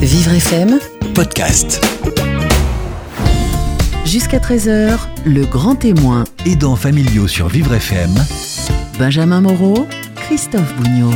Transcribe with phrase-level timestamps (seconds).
[0.00, 0.78] Vivre FM,
[1.14, 1.84] podcast.
[4.06, 6.24] jusqu'à 13h, le grand témoin.
[6.46, 8.14] Aidants familiaux sur Vivre FM.
[8.98, 9.86] Benjamin Moreau,
[10.16, 11.12] Christophe Bougnot.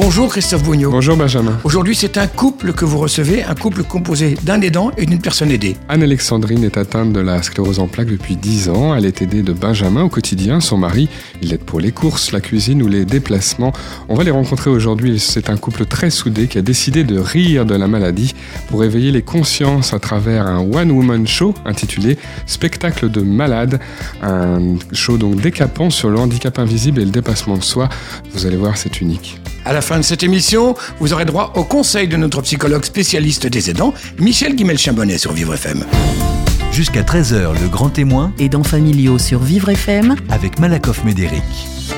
[0.00, 0.92] Bonjour Christophe Bougnot.
[0.92, 1.58] Bonjour Benjamin.
[1.64, 5.50] Aujourd'hui, c'est un couple que vous recevez, un couple composé d'un aidant et d'une personne
[5.50, 5.76] aidée.
[5.88, 8.94] Anne-Alexandrine est atteinte de la sclérose en plaques depuis 10 ans.
[8.94, 10.60] Elle est aidée de Benjamin au quotidien.
[10.60, 11.08] Son mari,
[11.42, 13.72] il l'aide pour les courses, la cuisine ou les déplacements.
[14.08, 15.18] On va les rencontrer aujourd'hui.
[15.18, 18.36] C'est un couple très soudé qui a décidé de rire de la maladie
[18.68, 23.80] pour éveiller les consciences à travers un one-woman show intitulé Spectacle de malade.
[24.22, 27.88] Un show donc décapant sur le handicap invisible et le dépassement de soi.
[28.32, 29.40] Vous allez voir, c'est unique.
[29.64, 33.46] À la fin de cette émission, vous aurez droit au conseil de notre psychologue spécialiste
[33.46, 35.82] des aidants, Michel Guimel-Chambonnet sur Vivre FM.
[36.72, 40.14] Jusqu'à 13h, le grand témoin Aidants familiaux sur Vivre FM.
[40.28, 41.42] avec Malakoff Médéric.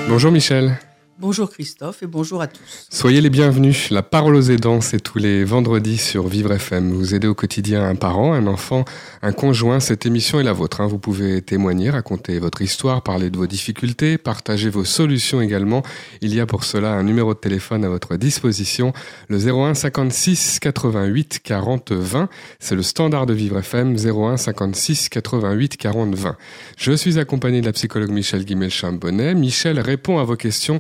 [0.09, 0.79] Bonjour Michel.
[1.21, 2.87] Bonjour Christophe et bonjour à tous.
[2.89, 3.91] Soyez les bienvenus.
[3.91, 6.93] La parole aux aidants, c'est tous les vendredis sur Vivre FM.
[6.93, 8.87] Vous aidez au quotidien un parent, un enfant,
[9.21, 9.81] un conjoint.
[9.81, 10.81] Cette émission est la vôtre.
[10.81, 10.87] hein.
[10.87, 15.83] Vous pouvez témoigner, raconter votre histoire, parler de vos difficultés, partager vos solutions également.
[16.23, 18.95] Il y a pour cela un numéro de téléphone à votre disposition,
[19.29, 22.31] le 01 56 88 40 20.
[22.61, 26.37] C'est le standard de Vivre FM, 01 56 88 40 20.
[26.79, 29.35] Je suis accompagné de la psychologue Michel Guimel-Chambonnet.
[29.35, 30.79] Michel répond à vos questions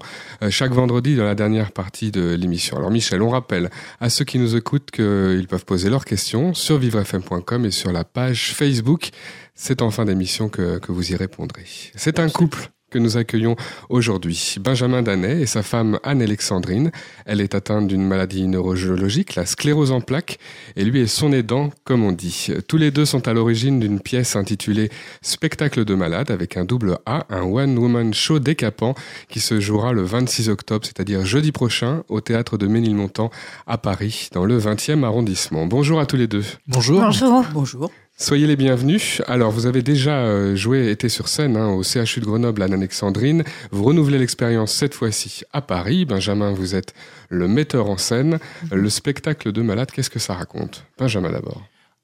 [0.50, 2.76] chaque vendredi dans la dernière partie de l'émission.
[2.76, 6.78] Alors Michel, on rappelle à ceux qui nous écoutent qu'ils peuvent poser leurs questions sur
[6.78, 9.10] vivrefm.com et sur la page Facebook.
[9.54, 11.64] C'est en fin d'émission que, que vous y répondrez.
[11.94, 13.56] C'est un couple que nous accueillons
[13.88, 14.56] aujourd'hui.
[14.60, 16.90] Benjamin Danet et sa femme Anne-Alexandrine.
[17.24, 20.38] Elle est atteinte d'une maladie neurologique, la sclérose en plaques,
[20.76, 22.48] et lui est son aidant, comme on dit.
[22.68, 24.90] Tous les deux sont à l'origine d'une pièce intitulée
[25.22, 28.94] Spectacle de malade avec un double A, un one-woman show décapant
[29.28, 33.30] qui se jouera le 26 octobre, c'est-à-dire jeudi prochain, au théâtre de Ménilmontant
[33.66, 35.66] à Paris, dans le 20e arrondissement.
[35.66, 36.44] Bonjour à tous les deux.
[36.66, 37.00] Bonjour.
[37.00, 37.44] Bonjour.
[37.52, 37.90] Bonjour.
[38.20, 39.22] Soyez les bienvenus.
[39.28, 43.44] Alors, vous avez déjà euh, joué, été sur scène hein, au CHU de Grenoble, Anne-Alexandrine.
[43.70, 46.04] Vous renouvelez l'expérience cette fois-ci à Paris.
[46.04, 46.92] Benjamin, vous êtes
[47.30, 48.38] le metteur en scène.
[48.70, 50.84] Le spectacle de malade, qu'est-ce que ça raconte?
[50.98, 51.62] Benjamin d'abord.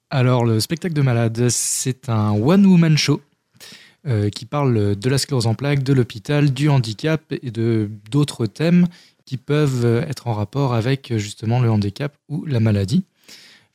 [0.09, 3.21] Alors, le spectacle de malade, c'est un one-woman show
[4.07, 8.47] euh, qui parle de la sclérose en plaques, de l'hôpital, du handicap et de d'autres
[8.47, 8.87] thèmes
[9.25, 13.05] qui peuvent être en rapport avec justement le handicap ou la maladie.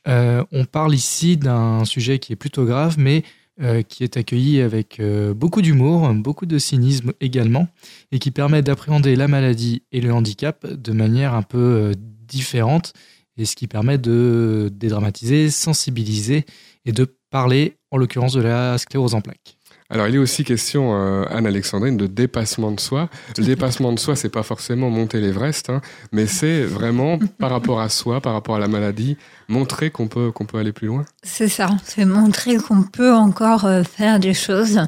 [0.07, 3.23] Euh, on parle ici d'un sujet qui est plutôt grave, mais
[3.61, 7.67] euh, qui est accueilli avec euh, beaucoup d'humour, beaucoup de cynisme également,
[8.11, 12.93] et qui permet d'appréhender la maladie et le handicap de manière un peu différente,
[13.37, 16.45] et ce qui permet de dédramatiser, sensibiliser
[16.85, 19.57] et de parler, en l'occurrence, de la sclérose en plaques.
[19.93, 23.09] Alors, il est aussi question, euh, Anne-Alexandrine, de dépassement de soi.
[23.37, 25.81] Le dépassement de soi, c'est pas forcément monter l'Everest, hein,
[26.11, 29.17] mais c'est vraiment par rapport à soi, par rapport à la maladie,
[29.49, 31.05] montrer qu'on peut, peut aller plus loin.
[31.21, 34.81] C'est ça, c'est montrer qu'on peut encore euh, faire des choses.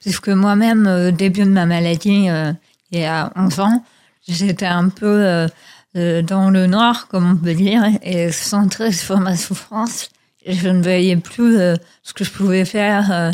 [0.00, 2.26] Puisque moi-même, euh, au début de ma maladie,
[2.90, 3.84] il y a 11 ans,
[4.26, 5.46] j'étais un peu
[5.94, 10.08] dans le noir, comme on peut dire, et centrée sur ma souffrance.
[10.44, 11.54] Je ne voyais plus
[12.02, 13.30] ce que je pouvais faire.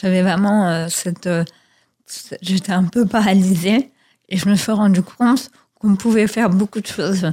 [0.00, 1.26] J'avais vraiment euh, cette...
[1.26, 1.44] euh,
[2.06, 3.90] cette- J'étais un peu paralysée.
[4.28, 7.30] Et je me suis rendu compte qu'on pouvait faire beaucoup de choses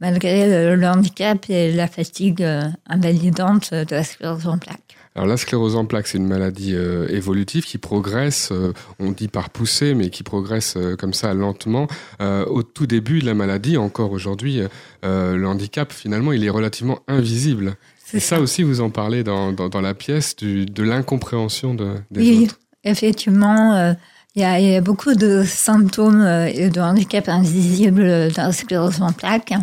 [0.00, 4.96] malgré le, handicap et la fatigue euh, invalidante de la sclérose en plaques.
[5.14, 8.52] Alors, la sclérose en plaques, c'est une maladie évolutive qui progresse,
[9.00, 11.88] on dit par poussée, mais qui progresse comme ça lentement.
[12.20, 14.62] Au tout début de la maladie, encore aujourd'hui,
[15.02, 17.74] le handicap, finalement, il est relativement invisible.
[18.14, 21.96] Et ça aussi, vous en parlez dans, dans, dans la pièce, du, de l'incompréhension de,
[22.10, 22.58] des Oui, autres.
[22.84, 23.92] effectivement, euh,
[24.34, 28.44] il y, a, il y a beaucoup de symptômes euh, et de handicap invisibles dans
[28.46, 29.54] la sclérose en plaques.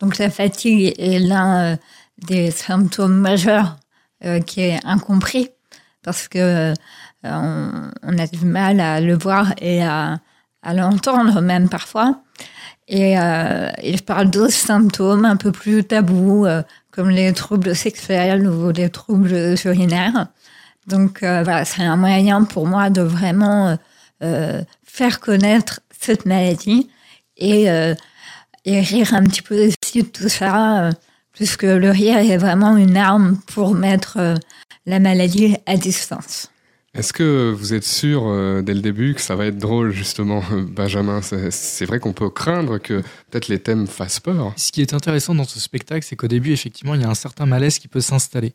[0.00, 1.76] Donc la fatigue est l'un euh,
[2.26, 3.76] des symptômes majeurs
[4.24, 5.48] euh, qui est incompris
[6.02, 6.74] parce que euh,
[7.22, 10.18] on, on a du mal à le voir et à,
[10.62, 12.20] à l'entendre même parfois.
[12.86, 16.62] Et, euh, et je parle d'autres symptômes un peu plus tabous, euh,
[16.94, 20.28] comme les troubles sexuels ou les troubles urinaires.
[20.86, 23.76] Donc euh, voilà, c'est un moyen pour moi de vraiment
[24.22, 26.88] euh, faire connaître cette maladie
[27.36, 27.94] et, euh,
[28.64, 30.92] et rire un petit peu aussi de tout ça, euh,
[31.32, 34.34] puisque le rire est vraiment une arme pour mettre euh,
[34.86, 36.50] la maladie à distance.
[36.94, 40.44] Est-ce que vous êtes sûr euh, dès le début que ça va être drôle, justement,
[40.70, 41.20] Benjamin?
[41.22, 43.00] C'est vrai qu'on peut craindre que
[43.30, 44.52] peut-être les thèmes fassent peur.
[44.56, 47.14] Ce qui est intéressant dans ce spectacle, c'est qu'au début, effectivement, il y a un
[47.14, 48.54] certain malaise qui peut s'installer.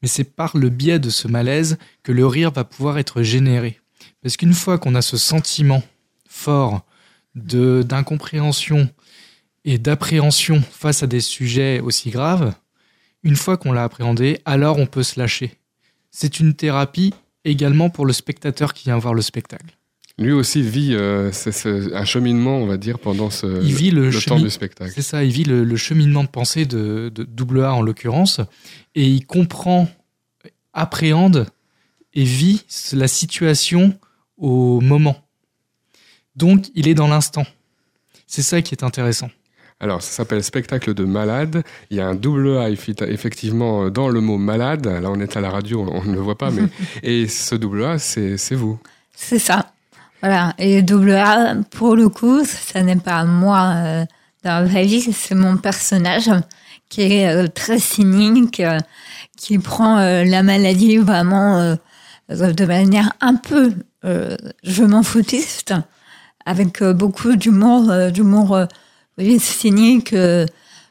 [0.00, 3.80] Mais c'est par le biais de ce malaise que le rire va pouvoir être généré.
[4.22, 5.82] Parce qu'une fois qu'on a ce sentiment
[6.28, 6.82] fort
[7.34, 8.88] d'incompréhension
[9.64, 12.54] et d'appréhension face à des sujets aussi graves,
[13.24, 15.58] une fois qu'on l'a appréhendé, alors on peut se lâcher.
[16.12, 17.12] C'est une thérapie
[17.44, 19.76] également pour le spectateur qui vient voir le spectacle.
[20.18, 21.30] Lui aussi vit euh,
[21.94, 24.92] un cheminement, on va dire, pendant ce, il vit le, temps du spectacle.
[24.94, 28.40] C'est ça, il vit le, cheminement de pensée de, de double A en l'occurrence,
[28.94, 29.88] et il comprend,
[30.74, 31.46] appréhende
[32.12, 32.62] et vit
[32.92, 33.98] la situation
[34.36, 35.16] au moment.
[36.36, 37.46] Donc, il est dans l'instant.
[38.26, 39.30] C'est ça qui est intéressant.
[39.82, 41.64] Alors, ça s'appelle spectacle de malade.
[41.90, 44.86] Il y a un double A effectivement dans le mot malade.
[44.86, 46.62] Là, on est à la radio, on ne le voit pas, mais
[47.02, 48.78] et ce double A, c'est vous.
[49.12, 49.72] C'est ça.
[50.20, 50.54] Voilà.
[50.58, 54.04] Et double A, pour le coup, ça n'est pas moi euh,
[54.44, 56.30] dans la vraie vie, c'est mon personnage
[56.88, 58.78] qui est euh, très cynique, euh,
[59.36, 61.76] qui prend la maladie vraiment
[62.28, 63.72] de manière un peu
[64.04, 65.74] je m'en foutiste,
[66.46, 68.68] avec beaucoup d'humour, d'humour
[69.18, 70.14] oui, cynique,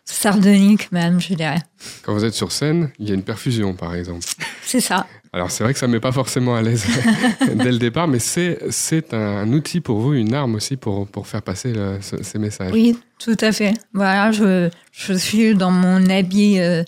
[0.05, 1.61] sardonique même, je dirais.
[2.03, 4.25] Quand vous êtes sur scène, il y a une perfusion, par exemple.
[4.63, 5.05] C'est ça.
[5.33, 6.85] Alors c'est vrai que ça ne met pas forcément à l'aise
[7.55, 11.41] dès le départ, mais c'est un, outil pour vous, une arme aussi pour, pour faire
[11.41, 12.73] passer ces messages.
[12.73, 13.73] Oui, tout à fait.
[13.93, 16.83] Voilà, je, je suis dans mon habit euh,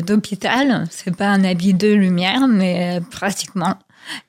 [0.00, 0.86] d'hôpital.
[0.90, 3.76] C'est pas un habit de lumière, mais euh, pratiquement.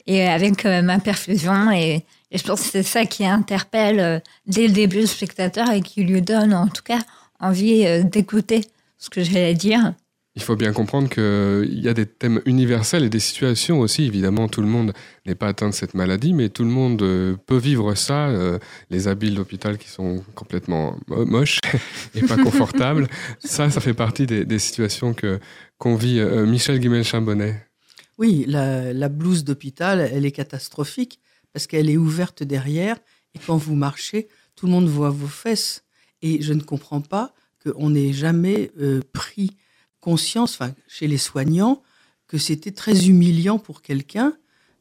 [0.05, 1.71] Et avec euh, ma perfusion.
[1.71, 5.81] Et, et, je pense que c'est ça qui interpelle dès le début le spectateur et
[5.81, 6.99] qui lui donne en tout cas
[7.39, 8.61] envie d'écouter
[8.97, 9.93] ce que j'ai à dire.
[10.35, 14.05] Il faut bien comprendre qu'il y a des thèmes universels et des situations aussi.
[14.05, 14.91] Évidemment, tout le monde
[15.27, 18.29] n'est pas atteint de cette maladie, mais tout le monde euh, peut vivre ça.
[18.29, 18.57] Euh,
[18.89, 21.59] les habiles d'hôpital qui sont complètement moches
[22.15, 23.07] et pas confortables.
[23.37, 25.39] ça, ça fait partie des, situations que
[25.77, 26.19] qu'on vit.
[26.19, 27.67] Euh, Michel Guimel-Chambonnet.
[28.17, 31.19] Oui, la, la blouse d'hôpital, elle est catastrophique
[31.53, 32.97] parce qu'elle est ouverte derrière
[33.35, 35.83] et quand vous marchez, tout le monde voit vos fesses.
[36.21, 37.33] Et je ne comprends pas
[37.63, 38.71] qu'on n'ait jamais
[39.13, 39.55] pris
[40.03, 41.81] conscience, chez les soignants,
[42.27, 44.33] que c'était très humiliant pour quelqu'un,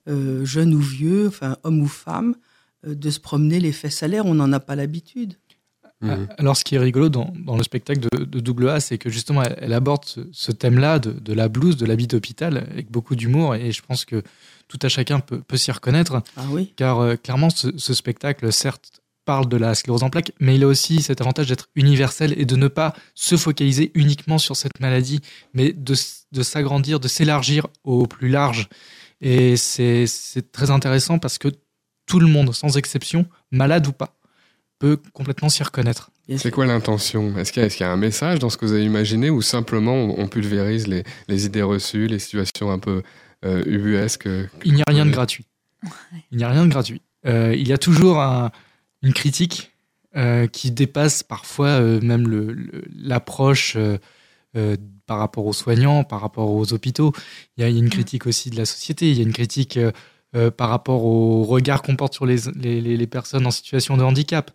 [0.08, 1.30] euh, jeune ou vieux,
[1.62, 2.34] homme ou femme,
[2.86, 4.26] euh, de se promener les fesses à l'air.
[4.26, 5.34] On n'en a pas l'habitude.
[6.02, 6.26] Mmh.
[6.38, 9.42] Alors, ce qui est rigolo dans, le spectacle de, de Double A, c'est que justement,
[9.42, 13.82] elle, aborde ce, thème-là de, la blouse, de l'habit d'hôpital, avec beaucoup d'humour, et je
[13.82, 14.22] pense que
[14.68, 16.22] tout à chacun peut, s'y reconnaître.
[16.36, 16.72] Ah oui.
[16.76, 20.64] Car euh, clairement, ce, ce, spectacle, certes, parle de la sclérose en plaques, mais il
[20.64, 24.80] a aussi cet avantage d'être universel et de ne pas se focaliser uniquement sur cette
[24.80, 25.20] maladie,
[25.54, 28.68] mais de, s'agrandir, de s'élargir au plus large.
[29.20, 30.06] Et c'est
[30.50, 31.48] très intéressant parce que
[32.06, 34.16] tout le monde, sans exception, malade ou pas,
[34.82, 36.10] peut complètement s'y reconnaître.
[36.36, 37.36] C'est quoi l'intention?
[37.38, 40.26] Est-ce qu'il y, a un message dans ce que vous avez imaginé ou simplement on,
[40.28, 43.02] pulvérise les, idées reçues, les situations un peu
[43.44, 44.28] euh, ubuesques
[44.64, 45.46] Il n'y a rien de gratuit.
[46.30, 47.00] Il n'y a rien de gratuit.
[47.26, 48.50] Euh, il y a toujours un,
[49.02, 49.72] une critique
[50.16, 52.28] euh, qui dépasse parfois euh, même
[52.94, 53.98] l'approche le,
[54.56, 54.76] euh,
[55.06, 57.12] par rapport aux soignants, par rapport aux hôpitaux.
[57.56, 57.90] Il y a, une mm.
[57.90, 59.78] critique aussi de la société, il y a une critique
[60.56, 64.50] par rapport au regard qu'on porte sur les, les, les, personnes en situation de handicap.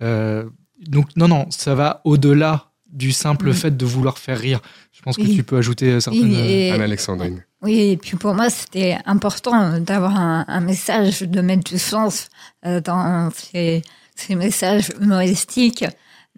[0.00, 4.60] Donc non, non, ça va au-delà du simple fait de vouloir faire rire.
[4.92, 6.34] Je pense que tu peux ajouter certaines...
[6.72, 7.44] Anne-Alexandrine.
[7.62, 12.28] Oui, et puis pour moi, c'était important d'avoir un, message, de mettre du sens
[12.64, 13.82] euh, dans ces,
[14.30, 15.84] messages humoristiques.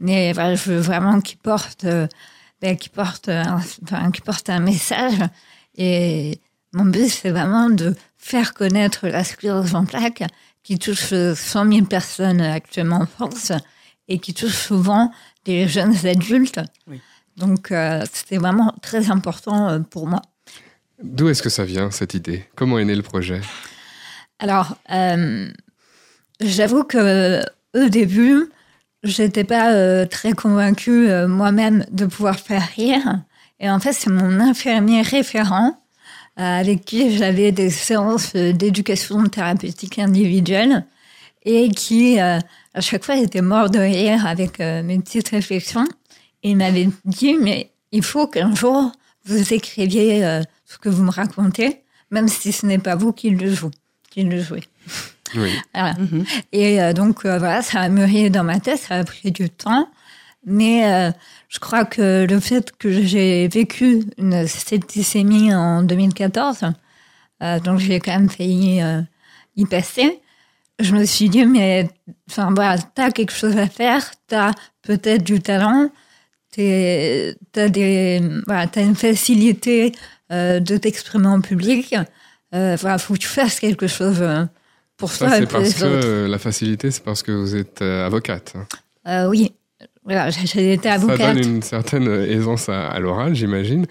[0.01, 2.07] Mais je veux vraiment qu'ils portent, euh,
[2.63, 3.61] ben, portent, un,
[4.25, 5.19] portent un message.
[5.77, 6.41] Et
[6.73, 10.25] mon but, c'est vraiment de faire connaître la sclérose en plaques
[10.63, 13.53] qui touche 100 000 personnes actuellement en France
[14.09, 15.13] et qui touche souvent
[15.45, 16.61] des jeunes adultes.
[17.37, 20.23] Donc, euh, c'était vraiment très important pour moi.
[21.03, 22.45] D'où est-ce que ça vient, cette idée?
[22.57, 23.41] Comment est né le projet?
[24.41, 25.49] Alors, euh,
[26.41, 27.43] j'avoue que
[27.75, 28.51] au début,
[29.03, 33.21] j'étais pas euh, très convaincue euh, moi-même de pouvoir faire rire.
[33.61, 35.81] Et en fait, c'est mon infirmier référent
[36.39, 40.87] avec qui j'avais des séances d'éducation thérapeutique individuelle
[41.45, 42.41] et qui, à
[42.81, 45.87] chaque fois, était mort de rire avec mes petites réflexions.
[46.43, 48.93] Et il m'avait dit, mais il faut qu'un jour,
[49.25, 53.53] vous écriviez ce que vous me racontez, même si ce n'est pas vous qui le
[53.53, 53.71] jouez.
[54.11, 54.65] Qui le jouez.
[55.35, 55.51] Oui.
[55.75, 56.25] Mhm.
[56.53, 59.49] Et euh, donc, euh, voilà, ça a mûri dans ma tête, ça a pris du
[59.49, 59.89] temps.
[60.49, 61.11] Mais euh,
[61.49, 66.65] je crois que le fait que j'ai vécu une septicémie en 2014,
[67.65, 68.83] donc j'ai quand même failli
[69.57, 70.21] y passer,
[70.81, 71.89] je me suis dit, mais
[72.31, 74.53] enfin, voilà, t'as quelque chose à faire, t'as
[74.83, 75.91] peut-être du talent,
[76.53, 79.93] t'as des, voilà, as une facilité
[80.31, 81.95] euh, de t'exprimer en public.
[82.55, 84.45] Euh, voilà, faut que tu fasses quelque chose euh,
[84.97, 85.31] pour ça.
[85.31, 88.55] c'est parce que la facilité, c'est parce que vous êtes avocate.
[89.05, 89.29] Hein.
[89.29, 89.53] oui,
[90.31, 91.35] j'ai été Ça avocate.
[91.35, 93.87] donne une certaine aisance à, à l'oral, j'imagine.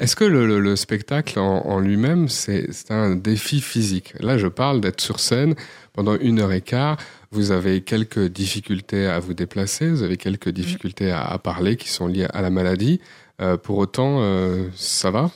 [0.00, 4.14] Est-ce que le, le- le spectacle en, en lui-même, c'est c'est un défi physique?
[4.20, 5.54] Là, je parle d'être sur scène
[5.92, 6.96] pendant une heure et quart.
[7.30, 11.88] Vous avez quelques difficultés à vous déplacer, vous avez quelques difficultés à, à parler qui
[11.88, 13.00] sont liées à la maladie.
[13.40, 15.30] Euh, pour autant, euh, ça va?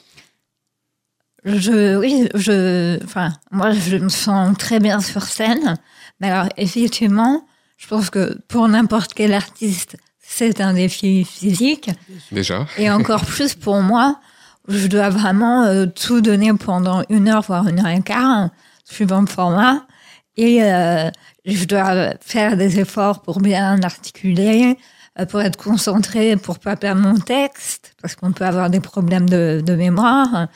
[1.44, 5.76] Je, oui, je, enfin, moi, je me sens très bien sur scène.
[6.20, 9.96] Mais alors, effectivement, je pense que pour n'importe quel artiste,
[10.34, 11.90] c'est un défi physique.
[12.30, 14.20] déjà Et encore plus pour moi,
[14.68, 18.50] je dois vraiment euh, tout donner pendant une heure, voire une heure et quart,
[18.84, 19.86] suivant le format.
[20.36, 21.10] Et euh,
[21.44, 24.78] je dois faire des efforts pour bien articuler,
[25.18, 29.28] euh, pour être concentré, pour pas perdre mon texte, parce qu'on peut avoir des problèmes
[29.28, 30.48] de, de mémoire.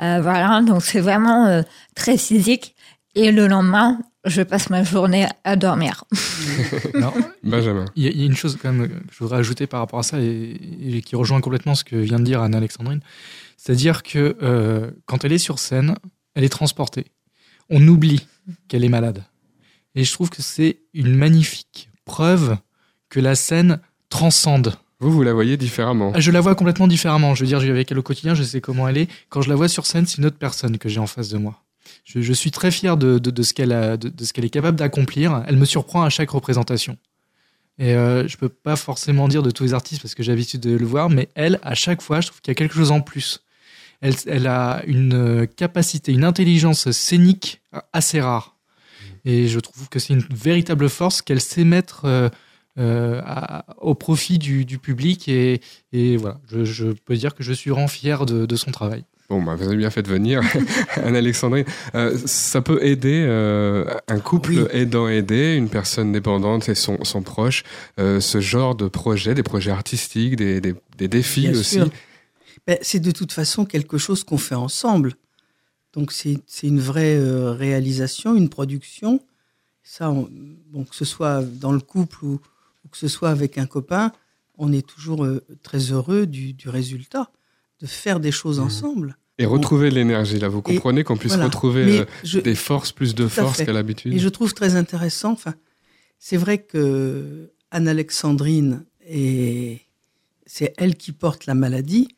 [0.00, 1.62] Euh, voilà, donc c'est vraiment euh,
[1.96, 2.76] très physique.
[3.16, 6.04] Et le lendemain, je passe ma journée à dormir.
[6.94, 7.84] Alors, Benjamin.
[7.96, 9.80] Il y, a- il y a une chose quand même que je voudrais ajouter par
[9.80, 13.00] rapport à ça et, et qui rejoint complètement ce que vient de dire Anne-Alexandrine.
[13.56, 15.94] C'est-à-dire que euh, quand elle est sur scène,
[16.34, 17.06] elle est transportée.
[17.70, 18.26] On oublie
[18.68, 19.24] qu'elle est malade.
[19.94, 22.58] Et je trouve que c'est une magnifique preuve
[23.08, 23.80] que la scène
[24.10, 24.74] transcende.
[25.00, 26.12] Vous, vous la voyez différemment.
[26.14, 27.34] Ah, Je la vois complètement différemment.
[27.34, 29.08] Je veux dire, je vis avec elle au quotidien, je sais comment elle est.
[29.28, 31.38] Quand je la vois sur scène, c'est une autre personne que j'ai en face de
[31.38, 31.62] moi.
[32.04, 35.44] Je, suis très fier de, ce qu'elle est capable d'accomplir.
[35.46, 36.96] Elle me surprend à chaque représentation.
[37.78, 40.60] Et euh, je peux pas forcément dire de tous les artistes parce que j'ai l'habitude
[40.60, 42.90] de le voir, mais elle, à chaque fois, je trouve qu'il y a quelque chose
[42.90, 43.42] en plus.
[44.00, 47.62] Elle, a une euh, capacité, une intelligence scénique
[47.92, 48.56] assez rare.
[49.24, 52.28] Et je trouve que c'est une véritable force qu'elle sait mettre euh,
[52.78, 53.20] euh,
[53.78, 55.28] au profit du, public.
[55.28, 55.60] Et,
[56.16, 59.04] voilà, je, peux dire que je suis vraiment fier de son travail.
[59.28, 60.40] Bon, bah, vous avez bien fait de venir,
[60.96, 61.64] Anne-Alexandrine.
[61.96, 64.64] Euh, ça peut aider euh, un couple Oui.
[64.70, 67.64] aidant aider, une personne dépendante et son, son proche,
[67.98, 71.80] euh, ce genre de projet, des projets artistiques, des, des, des défis Bien aussi?
[72.68, 75.14] Ben, c'est de toute façon quelque chose qu'on fait ensemble.
[75.92, 77.18] Donc c'est une vraie
[77.52, 79.20] réalisation, une production.
[79.82, 80.28] Ça, on-
[80.70, 82.40] bon, que ce soit dans le couple ou,
[82.84, 84.12] ou que ce soit avec un copain,
[84.58, 85.26] on est toujours
[85.62, 87.30] très heureux du, du résultat,
[87.80, 88.66] de faire des choses Mhm.
[88.66, 89.16] ensemble.
[89.38, 91.44] Et retrouver l'énergie, là, vous comprenez qu'on puisse voilà.
[91.46, 93.66] retrouver euh, je- des forces, plus de Tout à force fait.
[93.66, 94.14] qu'à l'habitude.
[94.14, 95.32] Et je trouve très intéressant.
[95.32, 95.54] Enfin,
[96.18, 98.84] c'est vrai que Anne-Alexandrine
[100.46, 102.08] c'est elle qui porte la maladie,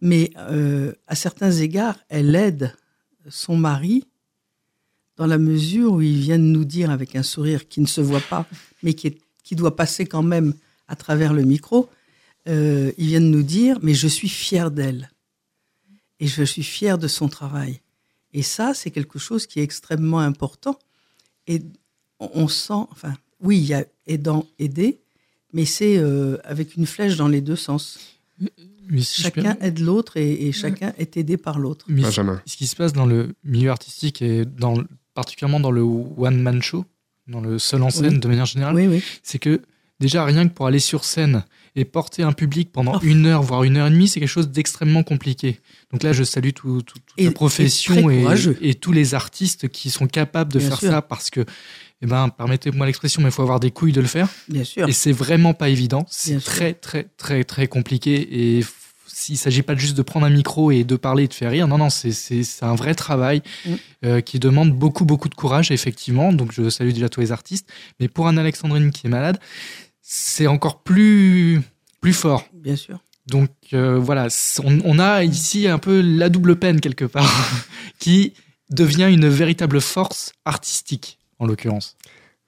[0.00, 2.72] mais euh, à certains égards, elle aide
[3.28, 4.04] son mari
[5.16, 8.20] dans la mesure où ils viennent nous dire avec un sourire qui ne se voit
[8.20, 8.46] pas,
[8.82, 10.54] mais qui, est- qui doit passer quand même
[10.88, 11.88] à travers le micro.
[12.48, 15.10] Euh, ils viennent nous dire, mais je suis fier d'elle
[16.20, 17.80] et je suis fier de son travail.
[18.32, 20.78] Et ça, c'est quelque chose qui est extrêmement important.
[21.46, 21.62] Et
[22.20, 24.98] on on sent, enfin, oui, il y a aidant, aider,
[25.52, 27.98] mais c'est euh, avec une flèche dans les deux sens.
[28.88, 31.84] Mais si je peux- Chacun aide l'autre et, et chacun est aidé par l'autre.
[31.88, 32.40] Benjamin.
[32.46, 34.82] ce qui se passe dans le milieu artistique et dans,
[35.14, 36.84] particulièrement dans le one-man show,
[37.26, 38.18] dans le seul en scène Oui.
[38.20, 39.02] de manière générale, Oui, oui.
[39.22, 39.60] c'est que
[40.00, 43.00] déjà rien que pour aller sur scène et porter un public pendant Oh.
[43.02, 45.60] une heure, voire une heure et demie, c'est quelque chose d'extrêmement compliqué.
[45.92, 49.90] Donc là, je salue tout, tout- toute Et- la profession et, tous les artistes qui
[49.90, 50.90] sont capables de Bien faire sûr.
[50.90, 51.44] ça parce que,
[52.02, 54.28] eh ben, permettez-moi l'expression, mais il faut avoir des couilles de le faire.
[54.48, 54.88] Bien sûr.
[54.88, 56.06] Et c'est vraiment pas évident.
[56.10, 58.58] C'est très, très, très, très compliqué.
[58.58, 58.64] Et
[59.06, 61.68] s'il s'agit pas juste de prendre un micro et de parler et de faire rire,
[61.68, 63.70] non, non, c'est- un vrai travail Mm.
[64.04, 66.32] euh, qui demande beaucoup, beaucoup de courage, effectivement.
[66.32, 67.66] Donc, je salue déjà tous les artistes.
[68.00, 69.38] Mais pour Anne-Alexandrine qui est malade,
[70.08, 71.60] c'est encore plus,
[72.00, 72.44] plus fort.
[72.52, 73.00] Bien sûr.
[73.26, 74.28] Donc euh, voilà,
[74.62, 77.28] on a ici un peu la double peine quelque part,
[77.98, 78.32] qui
[78.70, 81.96] devient une véritable force artistique, en l'occurrence.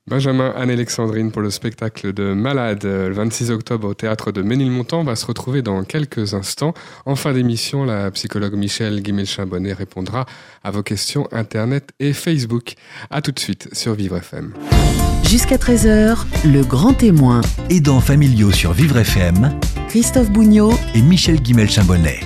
[0.08, 5.04] Benjamin, Anne-Alexandrine pour le spectacle de Malade euh, le 26 octobre au théâtre de Ménilmontant
[5.04, 6.74] va se retrouver dans quelques instants.
[7.04, 10.26] En fin d'émission, la psychologue Michel Guimel-Chambonnet répondra
[10.64, 12.74] à vos questions Internet et Facebook.
[13.10, 14.54] À tout de suite sur Vivre FM.
[15.24, 22.20] Jusqu'à 13h, le grand témoin, Aidants familiaux sur Vivre FM Christophe Bougnot, et Michel Guimel-Chambonnet.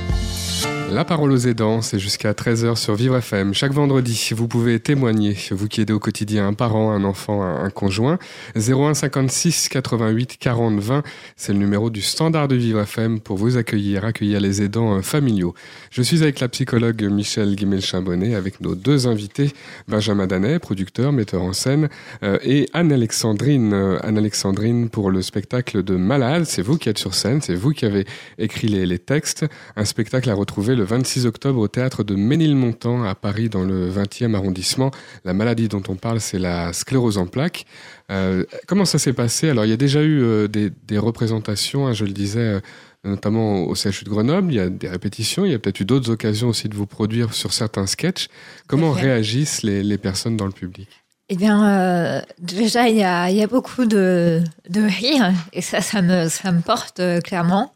[0.92, 3.54] La parole aux aidants, c'est jusqu'à 13h sur Vivre FM.
[3.54, 7.70] Chaque vendredi, vous pouvez témoigner, vous qui aidez au quotidien un parent, un enfant, un
[7.70, 8.18] conjoint.
[8.56, 11.02] 01 56 88 40 20,
[11.34, 15.00] c'est le numéro du standard de Vivre FM pour vous accueillir, accueillir les aidants euh,
[15.00, 15.54] familiaux.
[15.90, 19.50] Je suis avec la psychologue Michel Guimel-Chambonnet, avec nos deux invités,
[19.88, 21.88] Benjamin Danet, producteur, metteur en scène,
[22.22, 23.72] euh, et Anne-Alexandrine.
[23.72, 26.44] euh, Anne-Alexandrine pour le spectacle de Malade.
[26.44, 28.04] C'est vous qui êtes sur scène, c'est vous qui avez
[28.36, 29.46] écrit les, les textes.
[29.76, 33.90] Un spectacle à retrouver le 26 octobre au théâtre de Ménilmontant à Paris dans le
[33.90, 34.90] 20e arrondissement.
[35.24, 37.66] La maladie dont on parle, c'est la sclérose en plaques.
[38.10, 39.50] Euh, comment ça s'est passé?
[39.50, 42.60] Alors il y a déjà eu euh, des, des, représentations, hein, je le disais, euh,
[43.04, 45.84] notamment au CHU de Grenoble, il y a des répétitions, il y a peut-être eu
[45.84, 48.28] d'autres occasions aussi de vous produire sur certains sketchs.
[48.66, 50.88] Comment réagissent les, les personnes dans le public?
[51.34, 55.80] Eh bien, euh, déjà, il y a, y a, beaucoup de, de rire, et ça,
[55.80, 57.72] ça me, ça me porte euh, clairement.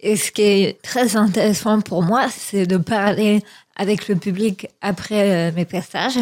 [0.00, 3.42] Et ce qui est très intéressant pour moi, c'est de parler
[3.76, 6.18] avec le public après euh, mes passages.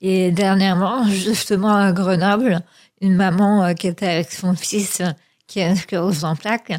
[0.00, 2.60] Et dernièrement, justement à Grenoble,
[3.00, 5.02] une maman qui était avec son fils
[5.46, 6.72] qui a une sclérose en plaques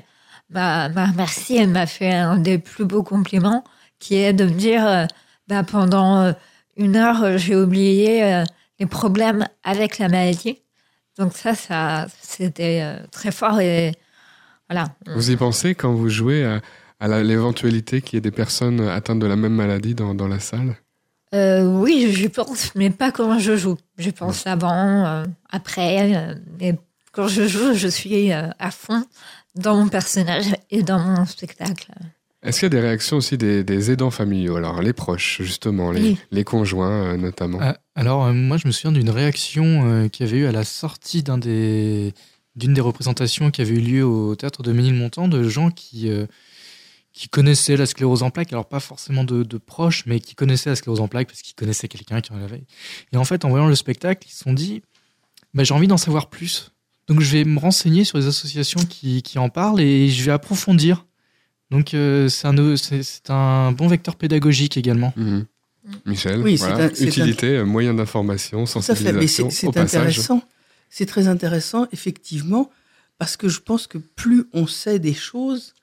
[0.49, 3.63] m'a remercié et m'a fait un des plus beaux compliments,
[3.99, 5.07] qui est de me dire,
[5.47, 6.33] bah, pendant
[6.77, 8.43] une heure, j'ai oublié
[8.79, 10.59] les problèmes avec la maladie.
[11.17, 13.93] Donc ça, ça c'était euh, très fort et
[14.69, 14.89] voilà.
[15.15, 16.61] Vous y pensez quand vous jouez à,
[16.99, 20.39] à l'éventualité qu'il y ait des personnes atteintes de la même maladie dans, dans la
[20.39, 20.75] salle?
[21.33, 23.77] Euh, Oui, j'y pense, mais pas quand je joue.
[23.97, 26.77] Je pense avant, euh, après, mais
[27.11, 29.03] quand je joue, je suis à fond
[29.55, 31.91] dans mon personnage et dans mon spectacle.
[32.45, 34.55] Est-ce qu'il y a des réactions aussi des, aidants familiaux?
[34.55, 38.71] Alors, les proches, justement, les, les conjoints euh, notamment ah, Alors, euh, moi, je me
[38.71, 42.13] souviens d'une réaction euh, qui avait eu à la sortie d'un des,
[42.55, 46.09] d'une des représentations qui avait eu lieu au théâtre de Ménilmontant de gens qui,
[47.11, 50.75] qui connaissaient la sclérose en plaques, alors pas forcément de, proches, mais qui connaissaient la
[50.75, 52.63] sclérose en plaques parce qu'ils connaissaient quelqu'un qui en avait.
[53.11, 54.83] Et en fait, en voyant le spectacle, ils se sont dit
[55.53, 56.71] bah, j'ai envie d'en savoir plus.
[57.07, 60.31] Donc, je vais me renseigner sur les associations qui, qui en parlent et je vais
[60.31, 61.05] approfondir
[61.71, 65.13] donc euh, c'est un, c'est un bon vecteur pédagogique également.
[65.15, 65.45] Mhm.
[66.05, 66.87] Michel, oui, voilà.
[66.99, 67.65] utilité, un...
[67.65, 69.49] moyen d'information, sensibilisation.
[69.51, 70.41] C'est intéressant.
[70.89, 72.69] C'est très intéressant, effectivement,
[73.17, 75.73] parce que je pense que plus on sait des choses,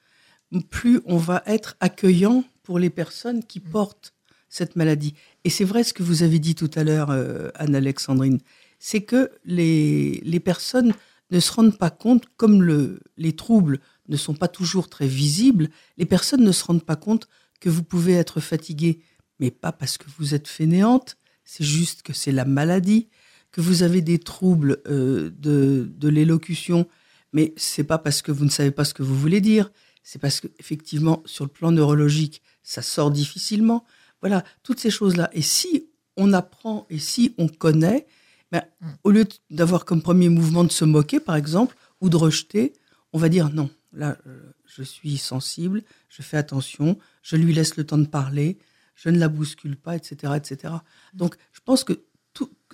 [0.70, 4.14] plus on va être accueillant pour les personnes qui portent
[4.48, 5.14] cette maladie.
[5.44, 8.38] Et c'est vrai ce que vous avez dit tout à l'heure, euh, Anne-Alexandrine,
[8.78, 10.92] c'est que les, les personnes
[11.30, 15.70] ne se rendent pas compte, comme le, les troubles ne sont pas toujours très visibles,
[15.96, 17.28] les personnes ne se rendent pas compte
[17.60, 19.00] que vous pouvez être fatigué,
[19.40, 23.08] mais pas parce que vous êtes fainéante, c'est juste que c'est la maladie,
[23.52, 26.88] que vous avez des troubles euh, de, de l'élocution,
[27.32, 29.70] mais c'est pas parce que vous ne savez pas ce que vous voulez dire,
[30.02, 33.84] c'est parce que effectivement sur le plan neurologique, ça sort difficilement.
[34.20, 35.30] Voilà, toutes ces choses-là.
[35.32, 35.86] Et si
[36.16, 38.06] on apprend et si on connaît,
[38.50, 38.62] ben,
[39.04, 42.72] au lieu d'avoir comme premier mouvement de se moquer, par exemple, ou de rejeter,
[43.12, 47.76] on va dire non, là, euh, je suis sensible, je fais attention, je lui laisse
[47.76, 48.58] le temps de parler,
[48.94, 50.74] je ne la bouscule pas, etc., etc.
[51.14, 52.00] Donc, je pense que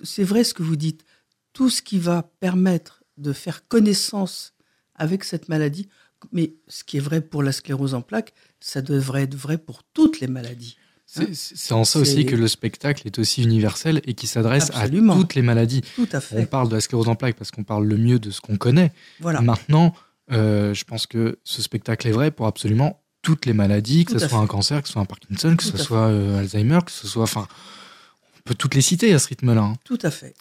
[0.03, 1.03] c'est vrai ce que vous dites.
[1.53, 4.53] Tout ce qui va permettre de faire connaissance
[4.95, 5.87] avec cette maladie,
[6.31, 9.83] mais ce qui est vrai pour la sclérose en plaques, ça devrait être vrai pour
[9.83, 10.77] toutes les maladies.
[11.05, 15.33] C'est en ça aussi que le spectacle est aussi universel et qui s'adresse à toutes
[15.33, 15.81] les maladies.
[15.95, 16.37] Tout à fait.
[16.37, 18.57] On parle de la sclérose en plaques parce qu'on parle le mieux de ce qu'on
[18.57, 18.93] connaît.
[19.19, 19.41] Voilà.
[19.41, 19.95] Maintenant,
[20.31, 24.27] euh, je pense que ce spectacle est vrai pour absolument toutes les maladies, que ce
[24.27, 27.07] soit un cancer, que ce soit un Parkinson, que ce soit euh, Alzheimer, que ce
[27.07, 27.23] soit.
[27.23, 27.47] Enfin,
[28.49, 29.61] peut toutes les citer à ce rythme-là.
[29.61, 29.73] Hein.
[29.83, 30.33] Tout à fait.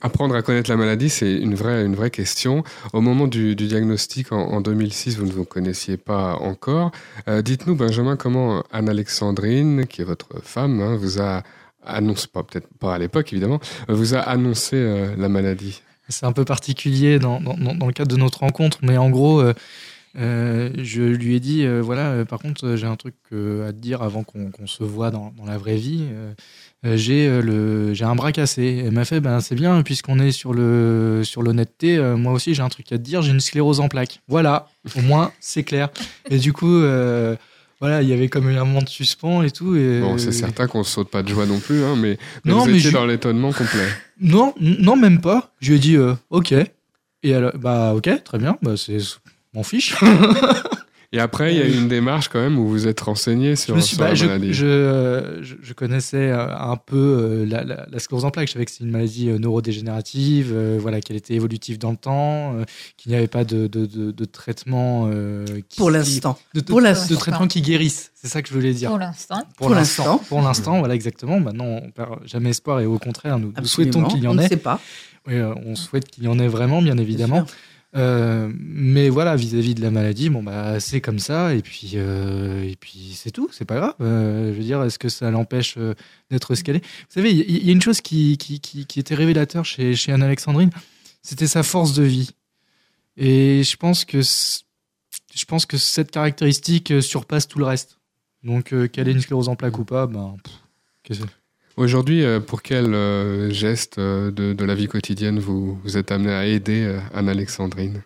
[0.00, 2.62] Apprendre à connaître la maladie, c'est une vraie, une vraie question.
[2.92, 6.92] Au moment du, diagnostic en, 2006, vous ne vous connaissiez pas encore.
[7.26, 11.42] Euh, dites-nous, Benjamin, comment Anne-Alexandrine, qui est votre femme, hein, vous a
[11.84, 13.58] annoncé, pas peut-être pas à l'époque évidemment,
[13.88, 14.76] vous a annoncé
[15.16, 15.82] la maladie?
[16.08, 19.40] C'est un peu particulier dans, dans, dans, le cadre de notre rencontre, mais en gros,
[19.40, 19.54] euh,
[20.18, 24.02] euh, je lui ai dit, euh, voilà, par contre, j'ai un truc à te dire
[24.02, 26.06] avant qu'on se voit dans, la vraie vie.
[26.82, 28.82] J'ai le j'ai un bras cassé.
[28.86, 31.98] Elle m'a fait, ben c'est bien, puisqu'on est sur le sur l'honnêteté.
[32.16, 33.22] moi aussi, j'ai un truc à te dire.
[33.22, 34.20] J'ai une sclérose en plaques.
[34.28, 35.90] Voilà, au moins c'est clair.
[36.30, 36.82] Et du coup
[37.80, 39.74] voilà, il y avait comme un moment de suspens et tout.
[39.74, 40.00] Et...
[40.00, 42.90] Bon, c'est certain qu'on saute pas de joie non plus, hein, mais, non, vous étiez
[42.90, 43.88] dans l'étonnement complet.
[44.20, 45.54] Non, non, même pas.
[45.60, 46.52] Je lui ai dit, euh, ok.
[46.52, 48.98] Et elle, bah, ok, très bien, bah, c'est,
[49.54, 49.96] m'en fiche.
[51.12, 53.76] Et après, il y a eu une démarche quand même où vous êtes renseigné sur,
[53.80, 54.52] je bah, la maladie.
[54.52, 58.46] Je, je, connaissais euh, un peu euh, la, la, sclérose en plaques.
[58.46, 62.54] Je savais que c'était une maladie euh, neurodégénérative, voilà, qu'elle était évolutive dans le temps,
[62.96, 65.10] qu'il n'y avait pas de, de, de, traitement.
[65.68, 66.38] Qui, pour l'instant.
[66.54, 67.12] De, pour l'instant.
[67.12, 68.12] De traitement qui guérisse.
[68.14, 68.90] C'est ça que je voulais dire.
[68.90, 69.42] Pour l'instant.
[69.56, 70.18] Pour, l'instant.
[70.28, 71.40] Pour l'instant, voilà, exactement.
[71.40, 74.40] Maintenant, on perd jamais espoir et au contraire, nous, souhaitons qu'il y en ait.
[74.40, 74.78] On ne sait pas.
[75.26, 77.46] Oui, on souhaite qu'il y en ait vraiment, bien évidemment.
[77.96, 82.62] Euh, mais voilà, vis-à-vis de la maladie, bon bah c'est comme ça, et puis euh,
[82.62, 83.94] et puis c'est tout, c'est pas grave.
[84.00, 85.76] Euh, je veux dire, est-ce que ça l'empêche
[86.30, 89.96] d'être escalé Vous savez, il y, a une chose qui, qui, qui, était révélateur chez,
[89.96, 90.70] chez Anne-Alexandrine,
[91.22, 92.30] c'était sa force de vie.
[93.16, 97.98] Et je pense que je pense que cette caractéristique surpasse tout le reste.
[98.44, 101.20] Donc, qu'elle ait une sclérose en plaques ou pas, ben, pff,
[101.76, 106.12] Aujourd'hui, euh, pour quel euh, geste euh, de, de la vie quotidienne vous, vous êtes
[106.12, 108.02] amené à aider Anne-Alexandrine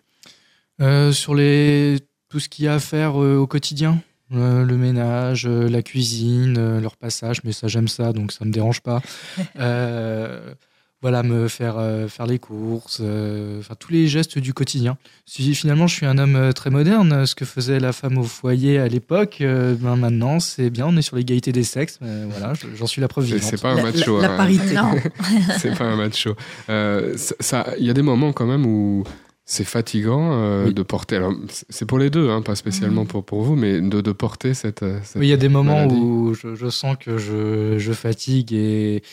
[0.81, 1.97] Euh, sur les
[2.29, 4.01] tout ce qu'il y a à faire au quotidien,
[4.33, 8.81] Euh, le ménage, la cuisine, leur passage, mais ça j'aime ça, donc ça me dérange
[8.81, 9.01] pas.
[9.59, 10.53] Euh,
[11.01, 14.97] voilà, me faire euh, faire les courses, euh, enfin tous les gestes du quotidien.
[15.25, 18.23] Si finalement je suis un homme euh, très moderne, ce que faisait la femme au
[18.23, 21.99] foyer à l'époque, euh, ben maintenant c'est bien, on est sur l'égalité des sexes.
[22.01, 23.49] euh, voilà, je- j'en suis la preuve C'est vivante.
[23.51, 24.19] c'est pas un La, macho.
[24.21, 24.37] la- la hein.
[24.37, 24.73] parité.
[24.75, 24.95] Non.
[25.59, 26.35] c'est pas un macho.
[26.69, 29.03] Euh, ça- il y a des moments quand même où
[29.47, 30.73] c'est fatigant euh, Oui.
[30.73, 31.17] de porter.
[31.17, 31.33] Alors,
[31.69, 33.07] c'est- pour les deux, hein, pas spécialement Mm.
[33.07, 34.79] pour, pour vous, mais de, de porter cette.
[35.03, 35.95] cette- Oui, il y a des moments maladie.
[35.95, 39.03] où je, je sens que je, je fatigue et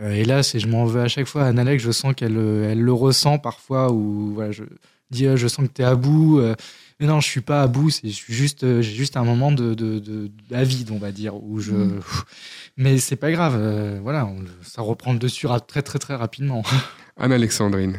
[0.00, 1.44] hélas, et je m'en veux à chaque fois.
[1.44, 4.64] Annalec, je sens qu'elle euh, elle le ressent parfois où voilà, je
[5.10, 6.38] dis ah, je sens que tu es à bout.
[6.40, 6.54] euh,
[7.00, 9.74] mais non, je suis pas à bout, c'est juste euh, j'ai juste un moment de
[9.74, 12.00] de, de d'avide, on va dire où je Mm.
[12.76, 16.62] mais c'est pas grave, euh, voilà, on- ça reprend le dessus très très très rapidement.
[17.18, 17.98] Anne-Alexandrine.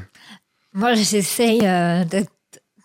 [0.74, 2.32] Moi, j'essaye euh, d'être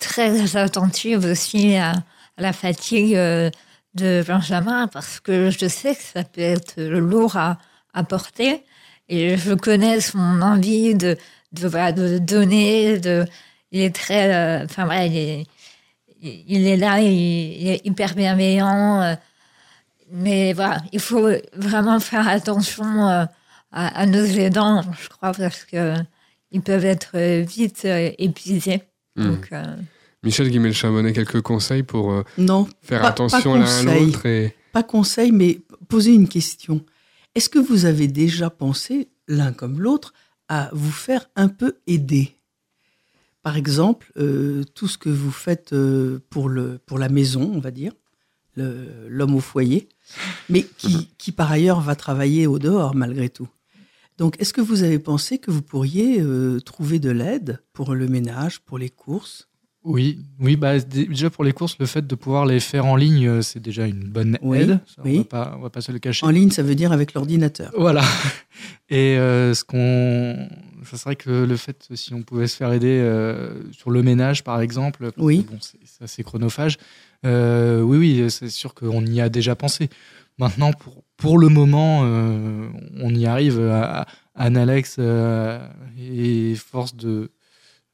[0.01, 3.51] très attentive aussi à, à la fatigue euh,
[3.95, 7.59] de Benjamin parce que je sais que ça peut être lourd à,
[7.95, 8.63] à porter
[9.09, 11.17] et je connais son envie de,
[11.53, 12.99] de, voilà, de donner.
[12.99, 13.25] De,
[13.73, 14.35] il est très.
[14.35, 15.47] euh, Enfin, voilà, il est,
[16.23, 17.13] il est là, il,
[17.63, 19.03] il est hyper bienveillant.
[19.03, 19.15] euh,
[20.13, 23.25] mais voilà, il faut vraiment faire attention euh,
[23.73, 25.95] à, à nos aidants, je crois, parce que
[26.53, 28.83] ils peuvent être vite euh, épuisés.
[29.17, 29.63] Donc, euh,
[30.23, 34.83] Michel Guimel-Chambonnet, quelques conseils pour euh, Non, faire Pas- attention l'un à l'autre et pas
[34.83, 36.81] conseil, mais poser une question.
[37.37, 40.15] Est-ce que vous avez déjà pensé, l'un comme l'autre,
[40.49, 42.35] à vous faire un peu aider?
[43.43, 47.61] Par exemple, euh, tout ce que vous faites euh, pour, le, pour la maison, on
[47.61, 47.93] va dire,
[48.57, 49.91] l'homme au foyer,
[50.49, 53.51] mais qui, qui par ailleurs va travailler au dehors malgré tout.
[54.17, 58.09] Donc, est-ce que vous avez pensé que vous pourriez euh, trouver de l'aide pour le
[58.09, 59.47] ménage, pour les courses?
[59.89, 62.97] Oui, oui, bah dé- déjà pour les courses, le fait de pouvoir les faire en
[62.97, 64.81] ligne, euh, c'est déjà une bonne Oui, aide.
[64.87, 65.15] Ça, oui.
[65.15, 66.27] On va pas, on va pas se le cacher.
[66.27, 67.71] En ligne, ça veut dire avec l'ordinateur.
[67.79, 68.03] Voilà.
[68.91, 70.49] Et euh, ce qu'on,
[70.85, 74.43] ça serait que le fait, si on pouvait se faire aider euh, sur le ménage,
[74.43, 75.47] par exemple, Oui.
[75.49, 76.79] bon, c'est c'est assez chronophage.
[77.25, 79.89] euh, oui, oui, c'est sûr qu'on y a déjà pensé.
[80.39, 83.61] Maintenant, pour, pour le moment, on y arrive.
[83.61, 84.07] À, à-
[84.39, 85.67] Anne-Alex euh,
[85.99, 87.31] et force de,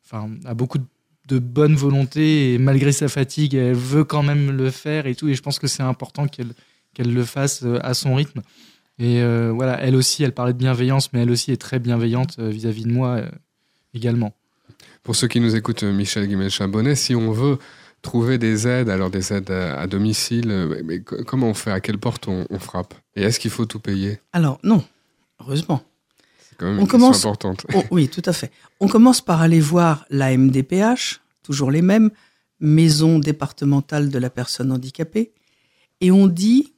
[0.05, 0.85] enfin, a beaucoup de,
[1.29, 5.29] de bonne volonté et malgré sa fatigue, elle veut quand même le faire et tout.
[5.29, 6.53] Et je pense que c'est important qu'elle
[6.95, 8.43] qu'elle le fasse euh, à son rythme.
[8.99, 12.37] Et euh, voilà, elle aussi, elle parlait de bienveillance, mais elle aussi est très bienveillante
[12.39, 13.29] euh, vis-à-vis de moi euh,
[13.95, 14.35] également.
[15.03, 17.59] Pour ceux qui nous écoutent, Michel Guimel-Chambonnet, si on veut
[18.03, 21.71] trouver des aides, alors des aides à, à domicile, mais co- comment on fait?
[21.71, 22.95] À quelle porte on, on frappe?
[23.17, 24.21] Et est-ce qu'il faut tout payer?
[24.33, 24.85] Alors, non,
[25.41, 25.83] heureusement.
[26.53, 27.67] C'est quand même On une commence- question importante.
[27.91, 28.51] Oui, tout à fait.
[28.81, 32.11] On commence par aller voir la MDPH, toujours les mêmes,
[32.61, 35.33] Maison départementale de la personne handicapée,
[36.01, 36.75] et on dit,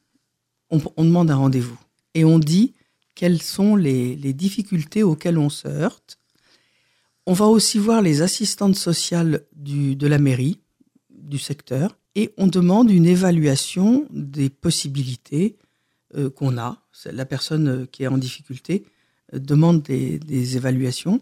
[0.71, 1.79] on, on demande un rendez-vous,
[2.15, 2.73] et on dit
[3.15, 6.19] quelles sont les, les difficultés auxquelles on se heurte.
[7.27, 10.59] On va aussi voir les assistantes sociales du, de la mairie,
[11.11, 15.57] du secteur, et on demande une évaluation des possibilités
[16.17, 16.79] euh, qu'on a.
[17.13, 18.85] La personne euh, qui est en difficulté
[19.39, 21.21] demande des, des évaluations.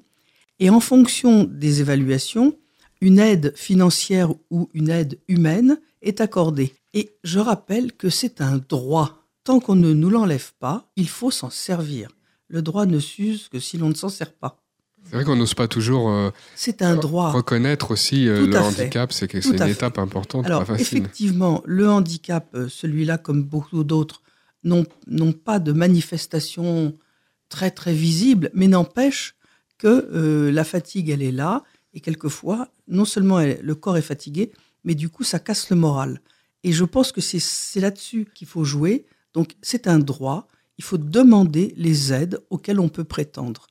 [0.59, 2.57] Et en fonction des évaluations,
[3.01, 6.75] une aide financière ou une aide humaine est accordée.
[6.95, 9.27] Et je rappelle que c'est un droit.
[9.45, 12.11] Tant qu'on ne nous l'enlève pas, il faut s'en servir.
[12.49, 14.59] Le droit ne s'use que si l'on ne s'en sert pas.
[15.05, 17.33] C'est vrai qu'on n'ose pas toujours euh, C'est un droit.
[17.33, 19.71] reconnaître aussi euh, le handicap, c'est que Tout c'est une fait.
[19.73, 20.99] étape importante, Alors, pas facile.
[20.99, 24.23] effectivement, le handicap, euh, celui-là comme beaucoup d'autres,
[24.63, 26.97] n'ont n'ont pas de manifestation
[27.53, 29.37] très très visible, mais n'empêche
[29.77, 31.63] que euh, la fatigue, elle est là,
[31.93, 34.53] et quelquefois, non seulement le corps est fatigué,
[34.85, 36.23] mais du coup, ça casse le moral.
[36.65, 39.05] Et je pense que c'est là-dessus qu'il faut jouer.
[39.35, 40.49] Donc, c'est un droit.
[40.79, 43.67] Il faut demander les aides auxquelles on peut prétendre.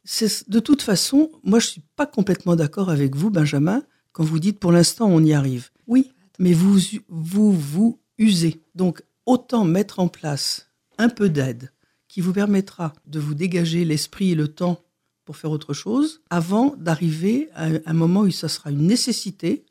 [0.48, 4.60] De toute façon, moi, je suis pas complètement d'accord avec vous, Benjamin, quand vous dites
[4.60, 5.70] pour l'instant on y arrive.
[5.88, 6.78] Oui, mais vous
[7.10, 8.62] vous, vous usez.
[8.76, 11.72] Donc, autant mettre en place un peu d'aide
[12.12, 14.82] qui vous permettra de vous dégager l'esprit et le temps
[15.24, 19.66] pour faire autre chose, avant d'arriver à un moment où ça sera une nécessité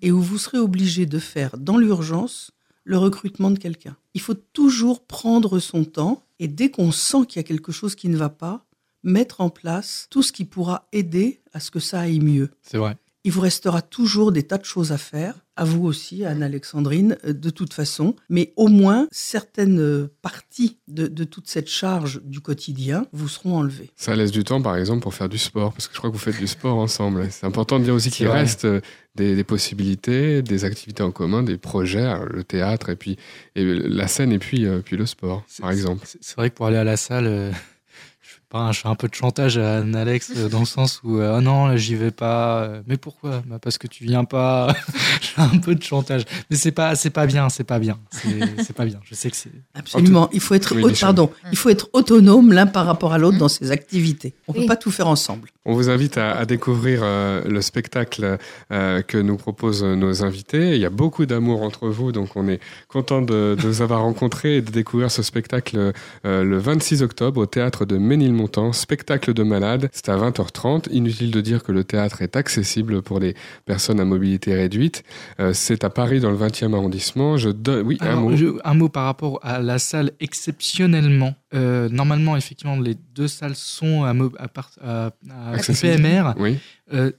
[0.00, 2.50] et où vous serez obligé de faire dans l'urgence
[2.84, 3.94] le recrutement de quelqu'un.
[4.14, 7.94] Il faut toujours prendre son temps et dès qu'on sent qu'il y a quelque chose
[7.94, 8.64] qui ne va pas,
[9.02, 12.48] mettre en place tout ce qui pourra aider à ce que ça aille mieux.
[12.62, 12.96] C'est vrai.
[13.26, 17.32] Il vous restera toujours des tas de choses à faire, à vous aussi, Anne-Alexandrine, euh,
[17.32, 22.40] de toute façon, mais au moins certaines euh, parties de, de, toute cette charge du
[22.40, 23.90] quotidien vous seront enlevées.
[23.96, 26.14] Ça laisse du temps, par exemple, pour faire du sport, parce que je crois que
[26.14, 27.26] vous faites du sport ensemble.
[27.32, 28.80] C'est important de dire aussi qu'il reste euh,
[29.16, 33.16] des, des, possibilités, des activités en commun, des projets, le théâtre, et puis
[33.56, 36.06] et la scène, et puis, puis le sport, par exemple.
[36.06, 37.52] C'est vrai que pour aller à la salle
[38.72, 41.40] je fais un peu de chantage à Alex euh, dans le sens où euh, oh
[41.40, 43.42] non j'y vais pas euh, mais pourquoi?
[43.46, 44.74] Bah parce que tu viens pas.
[45.20, 46.24] Je fais un peu de chantage.
[46.50, 47.98] Mais c'est pas c'est pas bien c'est pas bien.
[48.10, 49.00] C'est pas bien.
[49.04, 50.28] Je sais que c'est absolument.
[50.32, 51.30] il faut être pardon.
[51.50, 54.34] Il faut être autonome l'un par rapport à l'autre dans ses activités.
[54.48, 55.50] On peut pas tout faire ensemble.
[55.64, 58.38] On vous invite à, à découvrir le spectacle
[58.70, 60.74] que nous proposent nos invités.
[60.74, 64.02] Il y a beaucoup d'amour entre vous donc on est content de, de vous avoir
[64.02, 65.92] rencontré et de découvrir ce spectacle
[66.24, 67.96] le 26 octobre au théâtre de
[68.36, 69.88] Ménilmont spectacle de malade.
[69.92, 70.90] C'est à 20h30.
[70.90, 75.02] Inutile de dire que le théâtre est accessible pour les personnes à mobilité réduite.
[75.40, 77.36] Euh, c'est à Paris dans le 20e arrondissement.
[77.36, 78.58] Je donne, oui, un mot.
[78.64, 81.34] un mot par rapport à la salle exceptionnellement.
[81.54, 86.34] Euh, normalement, effectivement, les deux salles sont à, à, à, PMR.
[86.38, 86.58] Oui.
[86.92, 87.10] Euh,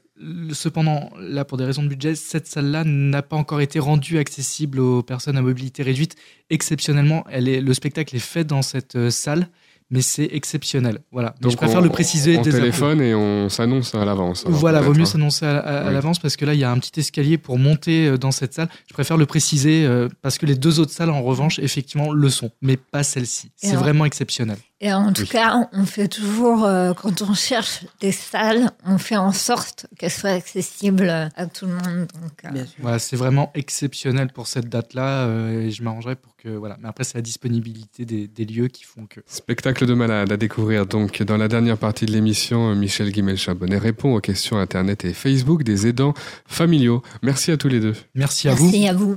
[0.52, 4.80] cependant, là, pour des raisons de budget, cette salle-là n'a pas encore été rendue accessible
[4.80, 6.16] aux personnes à mobilité réduite.
[6.50, 9.48] Exceptionnellement, elle est, le spectacle est fait dans cette salle
[9.90, 11.00] mais c'est exceptionnel.
[11.12, 11.34] Voilà.
[11.42, 12.38] Donc, je préfère le préciser.
[12.38, 14.44] On téléphone et on s'annonce à l'avance.
[14.48, 17.38] Voilà, vaut mieux s'annoncer à, l'avance parce que là, il y a un petit escalier
[17.38, 18.70] pour monter euh, dans cette salle.
[18.88, 22.30] Je préfère le préciser euh, parce que les deux autres salles, en revanche, effectivement, le
[22.30, 23.52] sont, mais pas celle-ci.
[23.56, 24.58] C'est vraiment exceptionnel.
[24.80, 29.18] Et en tout cas, on fait toujours, euh, quand on cherche des salles, on fait
[29.18, 32.08] en sorte qu'elles soient accessibles à tout le monde.
[32.22, 36.78] Donc, voilà, c'est vraiment exceptionnel pour cette date-là et je m'arrangerai pour Voilà.
[36.82, 39.20] Mais après, c'est la disponibilité des, des lieux qui font que.
[39.26, 42.76] Spectacle de malade à découvrir donc dans la dernière partie de l'émission.
[42.76, 46.14] Michel Guimel-Chabonnet répond aux questions Internet et Facebook des aidants
[46.46, 47.02] familiaux.
[47.22, 47.94] Merci à tous les deux.
[48.16, 48.66] Merci à vous.
[48.66, 49.16] Merci à vous.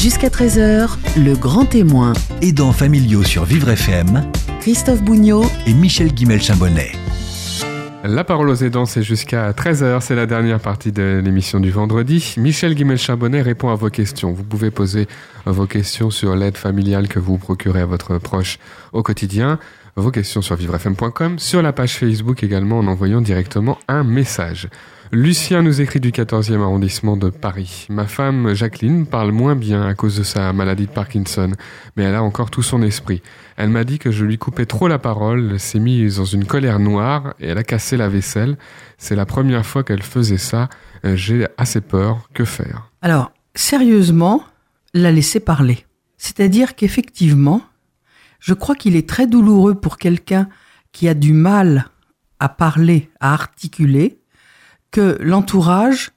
[0.00, 2.12] Jusqu'à 13h, le grand témoin.
[2.42, 4.30] Aidants familiaux sur Vivre FM.
[4.60, 6.92] Christophe Bougnot et Michel Guimel-Chambonnet.
[8.04, 10.00] La parole aux aidants, c'est jusqu'à 13h.
[10.00, 12.34] C'est la dernière partie de l'émission du vendredi.
[12.36, 14.32] Michel Guimel-Charbonnet répond à vos questions.
[14.32, 15.08] Vous pouvez poser
[15.46, 18.58] vos questions sur l'aide familiale que vous procurez à votre proche
[18.92, 19.58] au quotidien.
[19.94, 24.68] Vos questions sur vivrefm.com, sur la page Facebook également en envoyant directement un message.
[25.12, 27.86] Lucien nous écrit du 14e arrondissement de Paris.
[27.88, 31.52] Ma femme Jacqueline parle moins bien à cause de sa maladie de Parkinson,
[31.96, 33.22] mais elle a encore tout son esprit.
[33.56, 36.80] Elle m'a dit que je lui coupais trop la parole, s'est mise dans une colère
[36.80, 38.58] noire et elle a cassé la vaisselle.
[38.98, 40.68] C'est la première fois qu'elle faisait ça.
[41.04, 42.28] J'ai assez peur.
[42.34, 42.90] Que faire?
[43.00, 44.42] Alors, sérieusement,
[45.00, 45.86] la laisser parler.
[46.18, 47.62] C'est-à-dire qu'effectivement,
[48.40, 50.48] je crois qu'il est très douloureux pour quelqu'un
[50.92, 51.90] qui a du mal
[52.38, 54.20] à parler, à articuler,
[54.90, 56.12] que l'entourage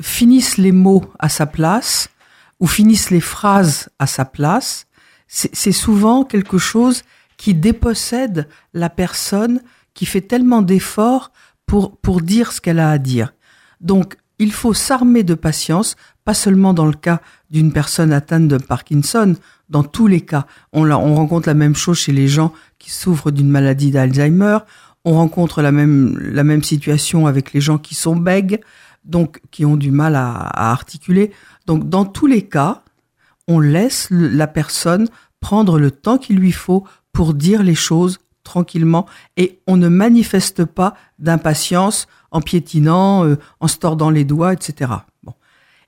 [0.00, 2.10] finisse les mots à sa place
[2.58, 4.86] ou finisse les phrases à sa place,
[5.26, 7.02] c'est souvent quelque chose
[7.36, 9.62] qui dépossède la personne
[9.94, 11.30] qui fait tellement d'efforts
[11.66, 13.32] pour, pour dire ce qu'elle a à dire.
[13.80, 18.58] Donc, il faut s'armer de patience, pas seulement dans le cas d'une personne atteinte de
[18.58, 19.34] Parkinson,
[19.68, 20.46] dans tous les cas.
[20.72, 24.58] On, on rencontre la même chose chez les gens qui souffrent d'une maladie d'Alzheimer,
[25.04, 28.60] on rencontre la même, la même situation avec les gens qui sont bègues,
[29.04, 31.32] donc qui ont du mal à, articuler.
[31.66, 32.82] Donc dans tous les cas,
[33.48, 35.08] on laisse la personne
[35.40, 40.64] prendre le temps qu'il lui faut pour dire les choses tranquillement et on ne manifeste
[40.64, 44.92] pas d'impatience en piétinant, euh, en se tordant les doigts, etc.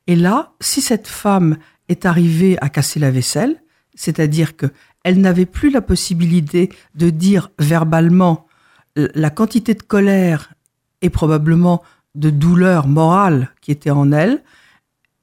[0.07, 3.63] Et là, si cette femme est arrivée à casser la vaisselle,
[3.95, 4.67] c'est-à-dire que
[5.05, 8.47] elle n'avait plus la possibilité de dire verbalement
[8.95, 10.55] la quantité de colère
[11.01, 11.83] et probablement
[12.15, 14.43] de douleur morale qui était en elle,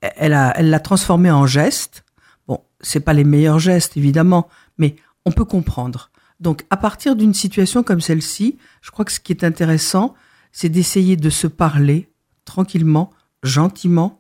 [0.02, 2.04] elle l'a transformé en geste.
[2.48, 6.12] Bon, c'est pas les meilleurs gestes évidemment, mais on peut comprendre.
[6.40, 10.16] Donc, à partir d'une situation comme celle-ci, je crois que ce qui est intéressant,
[10.52, 12.10] c'est d'essayer de se parler
[12.46, 13.12] tranquillement,
[13.44, 14.19] gentiment,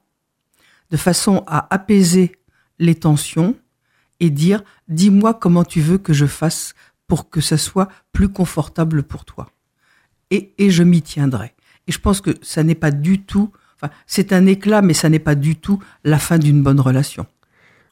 [0.91, 2.33] de façon à apaiser
[2.79, 3.55] les tensions
[4.19, 6.73] et dire, dis-moi comment tu veux que je fasse
[7.07, 9.51] pour que ça soit plus confortable pour toi.
[10.31, 11.53] Et, et je m'y tiendrai.
[11.87, 15.09] Et je pense que ça n'est pas du tout, enfin, c'est un éclat, mais ça
[15.09, 17.25] n'est pas du tout la fin d'une bonne relation.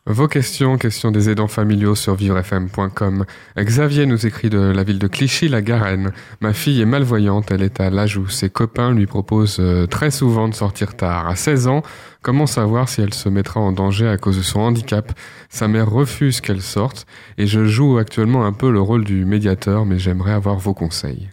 [0.09, 3.25] Vos questions, questions des aidants familiaux sur vivrefm.com.
[3.57, 6.13] Xavier nous écrit de la ville de Clichy, la Garenne.
[6.39, 10.09] Ma fille est malvoyante, elle est à l'âge où ses copains lui proposent euh, très
[10.09, 11.27] souvent de sortir tard.
[11.27, 11.83] À 16 ans,
[12.21, 15.11] comment savoir si elle se mettra en danger à cause de son handicap?
[15.49, 17.05] Sa mère refuse qu'elle sorte
[17.37, 21.27] et je joue actuellement un peu le rôle du médiateur, mais j'aimerais avoir vos conseils.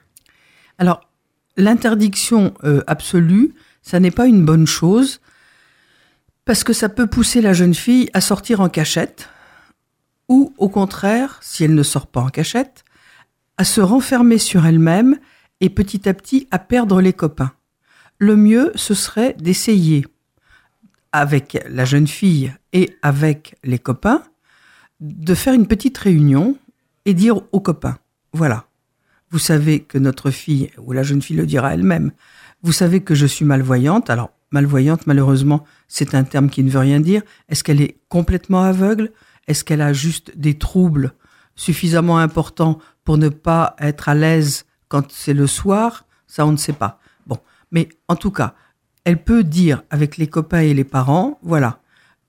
[0.79, 1.09] Alors,
[1.57, 5.21] l'interdiction euh, absolue, ça n'est pas une bonne chose
[6.45, 9.29] parce que ça peut pousser la jeune fille à sortir en cachette
[10.29, 12.85] ou au contraire, si elle ne sort pas en cachette,
[13.57, 15.19] à se renfermer sur elle-même
[15.61, 17.53] et petit à petit à perdre les copains.
[18.19, 20.07] Le mieux, ce serait d'essayer
[21.13, 24.23] avec la jeune fille et avec les copains
[25.01, 26.57] de faire une petite réunion
[27.05, 27.99] et dire aux copains,
[28.33, 28.67] voilà,
[29.31, 32.13] vous savez que notre fille, ou la jeune fille le dira elle-même,
[32.63, 34.11] vous savez que je suis malvoyante.
[34.11, 37.23] Alors, malvoyante, malheureusement, c'est un terme qui ne veut rien dire.
[37.49, 39.13] Est-ce qu'elle est complètement aveugle?
[39.47, 41.13] Est-ce qu'elle a juste des troubles
[41.57, 46.07] suffisamment importants pour ne pas être à l'aise quand c'est le soir?
[46.27, 47.01] Ça, on ne sait pas.
[47.27, 47.39] Bon,
[47.71, 48.55] mais en tout cas,
[49.05, 51.81] elle peut dire avec les copains et les parents, voilà,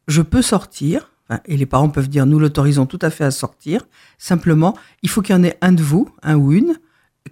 [0.08, 1.12] je peux sortir,
[1.46, 5.22] et les parents peuvent dire, nous l'autorisons tout à fait à sortir, simplement, il faut
[5.22, 6.78] qu'il y en ait un de vous, un ou une,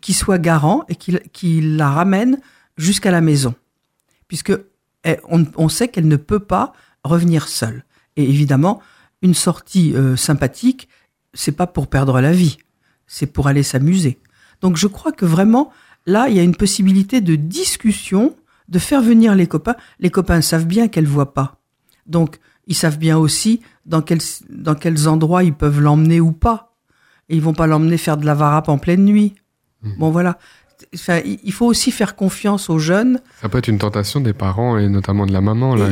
[0.01, 2.39] qui soit garant et qui, la ramène
[2.77, 3.53] jusqu'à la maison.
[4.27, 4.53] Puisque
[5.27, 7.83] on, sait qu'elle ne peut pas revenir seule.
[8.15, 8.81] Et évidemment,
[9.21, 10.87] une sortie euh, sympathique,
[11.33, 12.57] c'est pas pour perdre la vie,
[13.07, 14.19] c'est pour aller s'amuser.
[14.61, 15.71] Donc je crois que vraiment,
[16.05, 18.35] là, il y a une possibilité de discussion,
[18.69, 19.75] de faire venir les copains.
[19.99, 21.59] Les copains savent bien qu'elle voit pas.
[22.05, 26.75] Donc, ils savent bien aussi dans quels, dans quels endroits ils peuvent l'emmener ou pas.
[27.29, 29.33] Et ils vont pas l'emmener faire de la varap en pleine nuit.
[29.81, 29.97] Mmh.
[29.97, 30.37] Bon, voilà.
[30.93, 33.19] Enfin, il faut aussi faire confiance aux jeunes.
[33.41, 35.89] Ça peut être une tentation des parents et notamment de la maman là,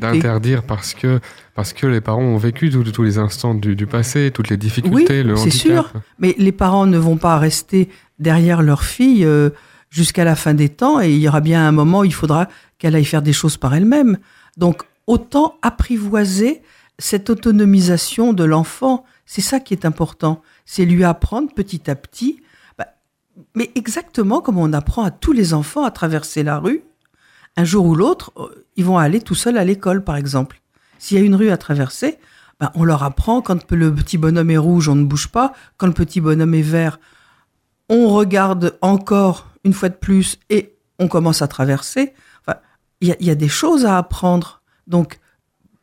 [0.00, 1.20] d'interdire parce que
[1.54, 5.34] parce que les parents ont vécu tous les instants du, passé, toutes les difficultés, le
[5.34, 5.52] handicap.
[5.52, 5.92] c'est sûr.
[6.18, 9.50] Mais les parents ne vont pas rester derrière leur fille euh,
[9.90, 12.48] jusqu'à la fin des temps et il y aura bien un moment où il faudra
[12.78, 14.18] qu'elle aille faire des choses par elle-même.
[14.56, 16.62] Donc autant apprivoiser
[16.98, 19.04] cette autonomisation de l'enfant.
[19.26, 20.42] C'est ça qui est important.
[20.64, 22.42] C'est lui apprendre petit à petit,
[23.54, 26.82] mais exactement comme on apprend à tous les enfants à traverser la rue.
[27.56, 30.60] Un jour ou l'autre, euh, ils vont aller tout seuls à l'école, par exemple.
[30.98, 32.18] S'il y a une rue à traverser,
[32.60, 35.52] bah, on leur apprend quand le petit bonhomme est rouge, on ne bouge pas.
[35.76, 37.00] Quand le petit bonhomme est vert,
[37.88, 42.14] on regarde encore une fois de plus et on commence à traverser.
[43.00, 45.20] il y a des choses à apprendre donc,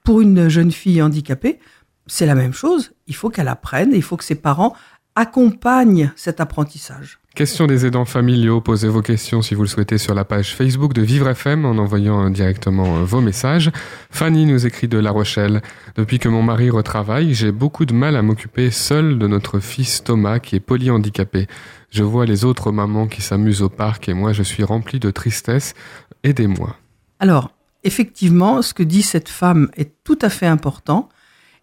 [0.03, 1.59] pour une jeune fille handicapée,
[2.05, 2.91] c'est la même chose.
[3.07, 4.75] Il faut qu'elle apprenne il faut que ses parents
[5.15, 7.19] accompagnent cet apprentissage.
[7.37, 10.93] Question des aidants familiaux, posez vos questions si vous le souhaitez sur la page Facebook
[10.93, 13.69] de Vivre FM en envoyant directement euh, vos messages.
[14.09, 15.61] Fanny nous écrit de La Rochelle.
[15.95, 20.03] Depuis que mon mari retravaille, j'ai beaucoup de mal à m'occuper seul de notre fils
[20.03, 21.45] Thomas qui est polyhandicapé.
[21.91, 25.11] Je vois les autres mamans qui s'amusent au parc et moi je suis rempli de
[25.11, 25.75] tristesse.
[26.23, 26.75] Aidez-moi.
[27.19, 27.51] Alors,
[27.83, 31.07] effectivement, ce que dit cette femme est tout à fait important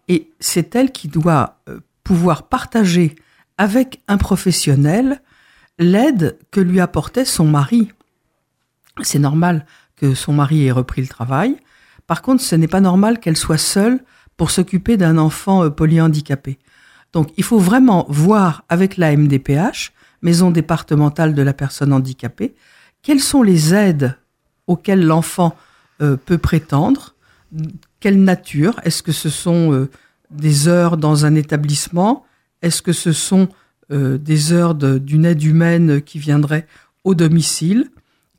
[0.07, 3.15] et c'est elle qui doit euh, pouvoir partager
[3.57, 5.19] avec un professionnel
[5.79, 7.89] l'aide que lui apportait son mari.
[9.01, 11.57] C'est normal que son mari ait repris le travail.
[12.07, 13.99] Par contre, ce n'est pas normal qu'elle soit seule
[14.37, 16.59] pour s'occuper d'un enfant euh, polyhandicapé.
[17.13, 22.55] Donc, il faut vraiment voir avec la MDPH, Maison départementale de la personne handicapée,
[23.03, 24.17] quelles sont les aides
[24.65, 25.55] auxquelles l'enfant
[26.01, 27.13] euh, peut prétendre
[27.99, 29.89] Quelle nature Est-ce que ce sont euh,
[30.31, 32.25] des heures dans un établissement
[32.63, 33.49] Est-ce que ce sont
[33.91, 36.67] euh, des heures d'une aide humaine qui viendrait
[37.03, 37.89] au domicile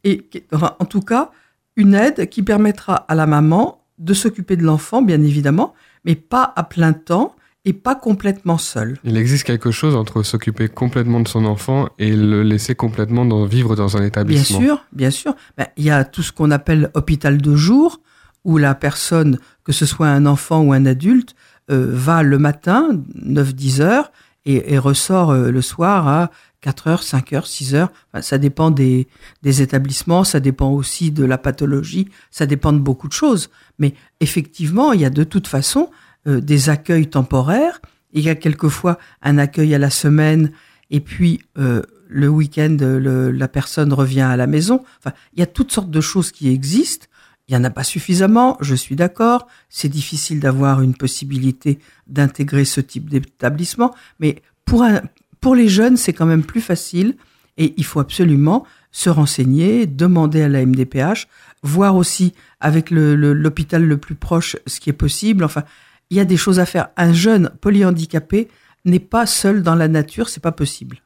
[0.05, 1.31] Et en tout cas,
[1.77, 6.53] une aide qui permettra à la maman de s'occuper de l'enfant, bien évidemment, mais pas
[6.57, 8.97] à plein temps et pas complètement seul.
[9.03, 13.45] Il existe quelque chose entre s'occuper complètement de son enfant et le laisser complètement dans,
[13.45, 14.59] vivre dans un établissement.
[14.59, 15.35] Bien sûr, bien sûr.
[15.59, 18.01] Ben, il y a tout ce qu'on appelle hôpital de jour,
[18.45, 21.35] où la personne, que ce soit un enfant ou un adulte,
[21.69, 24.13] euh, va le matin, 9-10 heures,
[24.47, 26.31] et, ressort euh, le soir à
[26.61, 27.93] 4 heures, 5 heures, 6 heures.
[28.21, 29.07] ça dépend des,
[29.43, 33.51] des établissements, ça dépend aussi de la pathologie, ça dépend de beaucoup de choses.
[33.79, 35.91] Mais effectivement, il y a de toute façon
[36.27, 37.81] euh, des accueils temporaires.
[38.13, 40.53] Il y a quelquefois un accueil à la semaine
[40.91, 44.85] et puis euh, le week-end, la personne revient à la maison.
[45.01, 47.07] Enfin, il y a toutes sortes de choses qui existent.
[47.49, 49.47] Il n'y en a pas suffisamment, je suis d'accord.
[49.69, 51.79] C'est difficile d'avoir une possibilité
[52.09, 53.95] d'intégrer ce type d'établissement.
[54.19, 55.03] Mais pour, un,
[55.41, 57.17] pour les jeunes, c'est quand même plus facile.
[57.57, 61.29] Et il faut absolument se renseigner, demander à la MDPH,
[61.63, 65.45] voir aussi avec l'hôpital le, le plus proche ce qui est possible.
[65.45, 65.63] Enfin,
[66.11, 66.89] il y a des choses à faire.
[66.97, 68.49] Un jeune polyhandicapé
[68.85, 71.03] n'est pas seul dans la nature, c'est pas possible.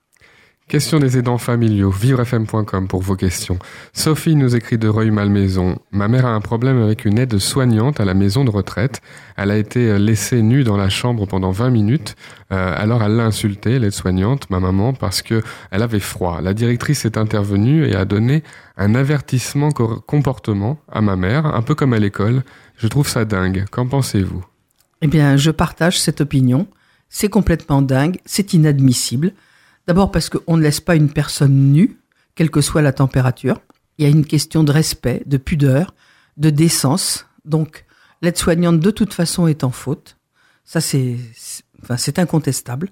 [0.70, 3.58] Question des aidants familiaux, vivrefm.com pour vos questions.
[3.92, 5.80] Sophie nous écrit de Reuil-Malmaison.
[5.90, 9.00] Ma mère a un problème avec une aide soignante à la maison de retraite.
[9.36, 12.14] Elle a été laissée nue dans la chambre pendant 20 minutes.
[12.52, 15.42] Euh, alors elle l'a insultée, l'aide-soignante, ma maman, parce que
[15.72, 16.40] elle avait froid.
[16.40, 18.44] La directrice est intervenue et a donné
[18.76, 22.44] un avertissement comportement à ma mère, un peu comme à l'école.
[22.76, 23.64] Je trouve ça dingue.
[23.72, 24.44] Qu'en pensez-vous?
[25.02, 26.68] Eh bien, je partage cette opinion.
[27.08, 29.32] C'est complètement dingue, c'est inadmissible.
[29.86, 31.98] D'abord parce qu'on ne laisse pas une personne nue,
[32.34, 33.60] quelle que soit la température.
[33.98, 35.94] Il y a une question de respect, de pudeur,
[36.36, 37.26] de décence.
[37.44, 37.84] Donc,
[38.22, 40.16] l'aide-soignante, de toute façon, est en faute.
[40.64, 41.16] Ça, c'est
[41.82, 42.90] enfin, incontestable.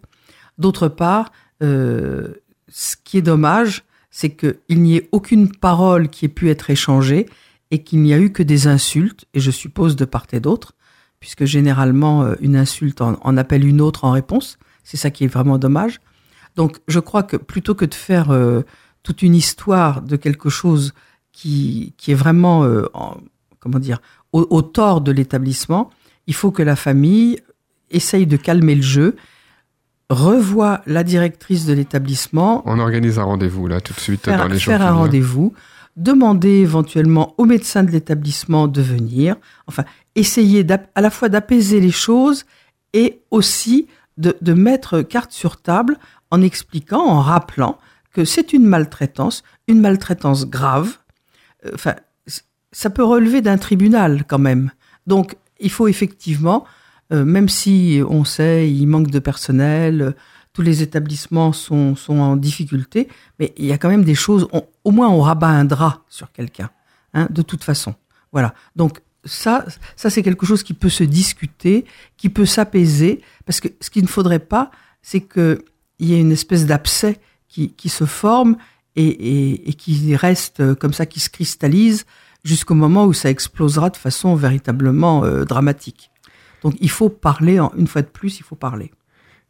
[0.59, 1.33] D'autre part,
[1.63, 2.35] euh,
[2.69, 7.27] ce qui est dommage, c'est qu'il n'y ait aucune parole qui ait pu être échangée
[7.71, 10.75] et qu'il n'y a eu que des insultes, et je suppose de part et d'autre,
[11.21, 14.59] puisque généralement, euh, une insulte en appelle une autre en réponse.
[14.85, 16.01] C'est ça qui est vraiment dommage.
[16.57, 18.63] Donc, je crois que plutôt que de faire euh,
[19.03, 20.93] toute une histoire de quelque chose
[21.33, 22.87] qui, qui est vraiment, euh,
[23.61, 24.01] comment dire,
[24.33, 25.91] au, tort de l'établissement,
[26.27, 27.39] il faut que la famille
[27.91, 29.17] essaye de calmer le jeu,
[30.11, 32.63] revoie la directrice de l'établissement.
[32.67, 35.55] On organise un rendez-vous là tout de suite dans les jours Faire un rendez-vous,
[35.97, 39.37] demander éventuellement au médecin de l'établissement de venir.
[39.67, 39.85] Enfin,
[40.15, 42.45] essayer à la fois d'apaiser les choses
[42.93, 43.87] et aussi
[44.17, 45.97] de, de mettre carte sur table
[46.31, 47.79] en expliquant, en rappelant
[48.13, 50.99] que c'est une maltraitance, une maltraitance grave.
[51.65, 51.95] Euh, enfin,
[52.73, 54.71] ça peut relever d'un tribunal quand même.
[55.07, 56.65] Donc, il faut effectivement,
[57.13, 60.13] euh, même si on sait il manque de personnel, euh,
[60.53, 63.09] tous les établissements sont, sont en difficulté,
[63.39, 64.49] mais il y a quand même des choses.
[64.85, 66.71] au moins, on rabat un drap sur quelqu'un,
[67.15, 67.95] hein, de toute façon.
[68.33, 68.55] Voilà.
[68.75, 69.65] Donc ça,
[69.95, 71.85] ça c'est quelque chose qui peut se discuter,
[72.17, 74.71] qui peut s'apaiser, parce que ce qu'il ne faudrait pas,
[75.01, 75.65] c'est que
[75.99, 78.57] il y a une espèce d'abcès qui, qui, se forme
[78.97, 82.05] et, et, et, qui reste comme ça, qui se cristallise
[82.45, 86.11] jusqu'au moment où ça explosera de façon véritablement euh, dramatique.
[86.63, 88.91] Donc il faut parler, une fois de plus, il faut parler.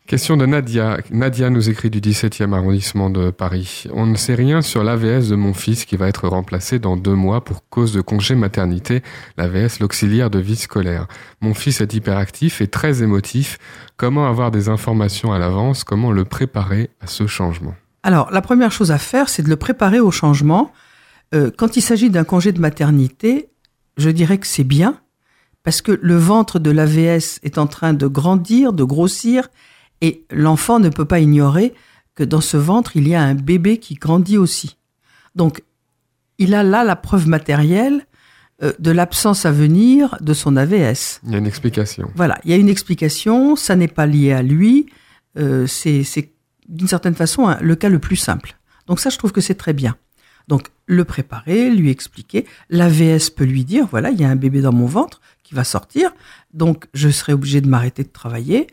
[0.08, 0.96] Question de Nadia.
[1.10, 3.84] Nadia nous écrit du 17e arrondissement de Paris.
[3.92, 7.14] On ne sait rien sur l'AVS de mon fils qui va être remplacé dans deux
[7.14, 9.02] mois pour cause de congé maternité,
[9.36, 11.08] l'AVS, l'auxiliaire de vie scolaire.
[11.42, 13.58] Mon fils est hyperactif et très émotif.
[13.98, 15.84] Comment avoir des informations à l'avance?
[15.84, 17.74] Comment le préparer à ce changement?
[18.02, 20.72] Alors, la première chose à faire, c'est de le préparer au changement.
[21.34, 23.50] Euh, quand il s'agit d'un congé de maternité,
[23.98, 24.98] je dirais que c'est bien
[25.64, 29.50] parce que le ventre de l'AVS est en train de grandir, de grossir
[30.00, 31.74] et l'enfant ne peut pas ignorer
[32.14, 34.76] que dans ce ventre, il y a un bébé qui grandit aussi.
[35.34, 35.62] Donc,
[36.38, 38.06] il a là la preuve matérielle
[38.62, 41.20] euh, de l'absence à venir de son AVS.
[41.24, 42.10] Il y a une explication.
[42.14, 44.86] Voilà, il y a une explication, ça n'est pas lié à lui,
[45.38, 46.32] euh, c'est
[46.68, 48.56] d'une certaine façon le cas le plus simple.
[48.86, 49.96] Donc ça, je trouve que c'est très bien.
[50.48, 52.46] Donc, le préparer, lui expliquer.
[52.70, 55.62] L'AVS peut lui dire, voilà, il y a un bébé dans mon ventre qui va
[55.62, 56.10] sortir,
[56.52, 58.66] donc je serai obligé de m'arrêter de travailler.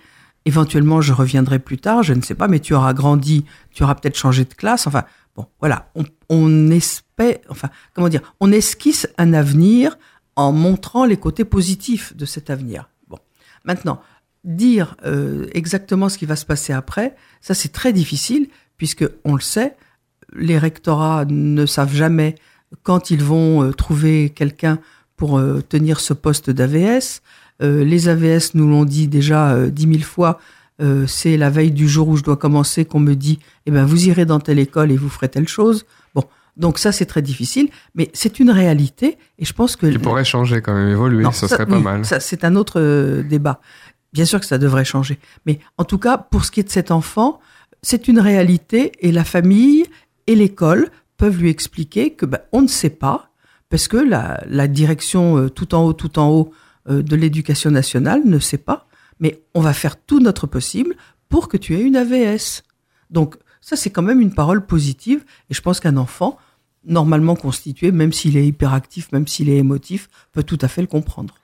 [0.45, 3.95] Éventuellement, je reviendrai plus tard, je ne sais pas, mais tu auras grandi, tu auras
[3.95, 4.85] peut-être changé de classe.
[4.85, 5.03] Enfin,
[5.35, 9.97] bon, voilà, on, on espère, enfin, comment dire, on esquisse un avenir
[10.35, 12.89] en montrant les côtés positifs de cet avenir.
[13.07, 13.17] Bon,
[13.63, 14.01] maintenant,
[14.43, 19.33] dire euh, exactement ce qui va se passer après, ça c'est très difficile puisque on
[19.33, 19.75] le sait,
[20.33, 22.35] les rectorats ne savent jamais
[22.83, 24.79] quand ils vont euh, trouver quelqu'un
[25.17, 27.21] pour euh, tenir ce poste d'AVS.
[27.62, 30.39] Euh, les AVS nous l'ont dit déjà euh, dix mille fois.
[30.82, 33.86] Euh, c'est la veille du jour où je dois commencer qu'on me dit, eh ben
[33.86, 35.86] vous irez dans telle école et vous ferez telle chose.
[36.14, 36.24] Bon,
[36.58, 40.26] donc ça c'est très difficile, mais c'est une réalité et je pense que qui pourrait
[40.26, 42.03] changer quand même, évoluer, ça, serait pas mal.
[42.03, 43.62] Ça c'est un autre débat.
[44.12, 46.70] Bien sûr que ça devrait changer, mais en tout cas pour ce qui est de
[46.70, 47.39] cet enfant,
[47.82, 49.86] c'est une réalité et la famille
[50.28, 53.30] et l'école peuvent lui expliquer que ben, on ne sait pas
[53.70, 56.51] parce que la, la direction tout en haut, tout en haut
[56.88, 58.88] de l'éducation nationale ne sait pas,
[59.19, 60.95] mais on va faire tout notre possible
[61.29, 62.63] pour que tu aies une AVS.
[63.09, 66.38] Donc ça, c'est quand même une parole positive, et je pense qu'un enfant,
[66.86, 70.88] normalement constitué, même s'il est hyperactif, même s'il est émotif, peut tout à fait le
[70.88, 71.36] comprendre.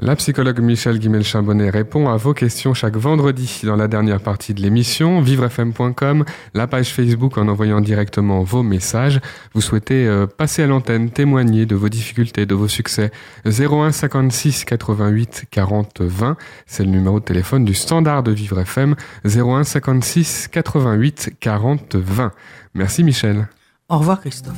[0.00, 4.60] La psychologue Michel Guimel-Chambonnet répond à vos questions chaque vendredi dans la dernière partie de
[4.60, 9.20] l'émission, vivrefm.com, la page Facebook en envoyant directement vos messages.
[9.54, 13.12] Vous souhaitez euh, passer à l'antenne, témoigner de vos difficultés, de vos succès.
[13.46, 16.36] 01 56 88 40 20,
[16.66, 18.96] c'est le numéro de téléphone du standard de Vivre FM.
[19.24, 22.32] 01 56 88 40 20.
[22.74, 23.46] Merci Michel.
[23.88, 24.56] Au revoir Christophe.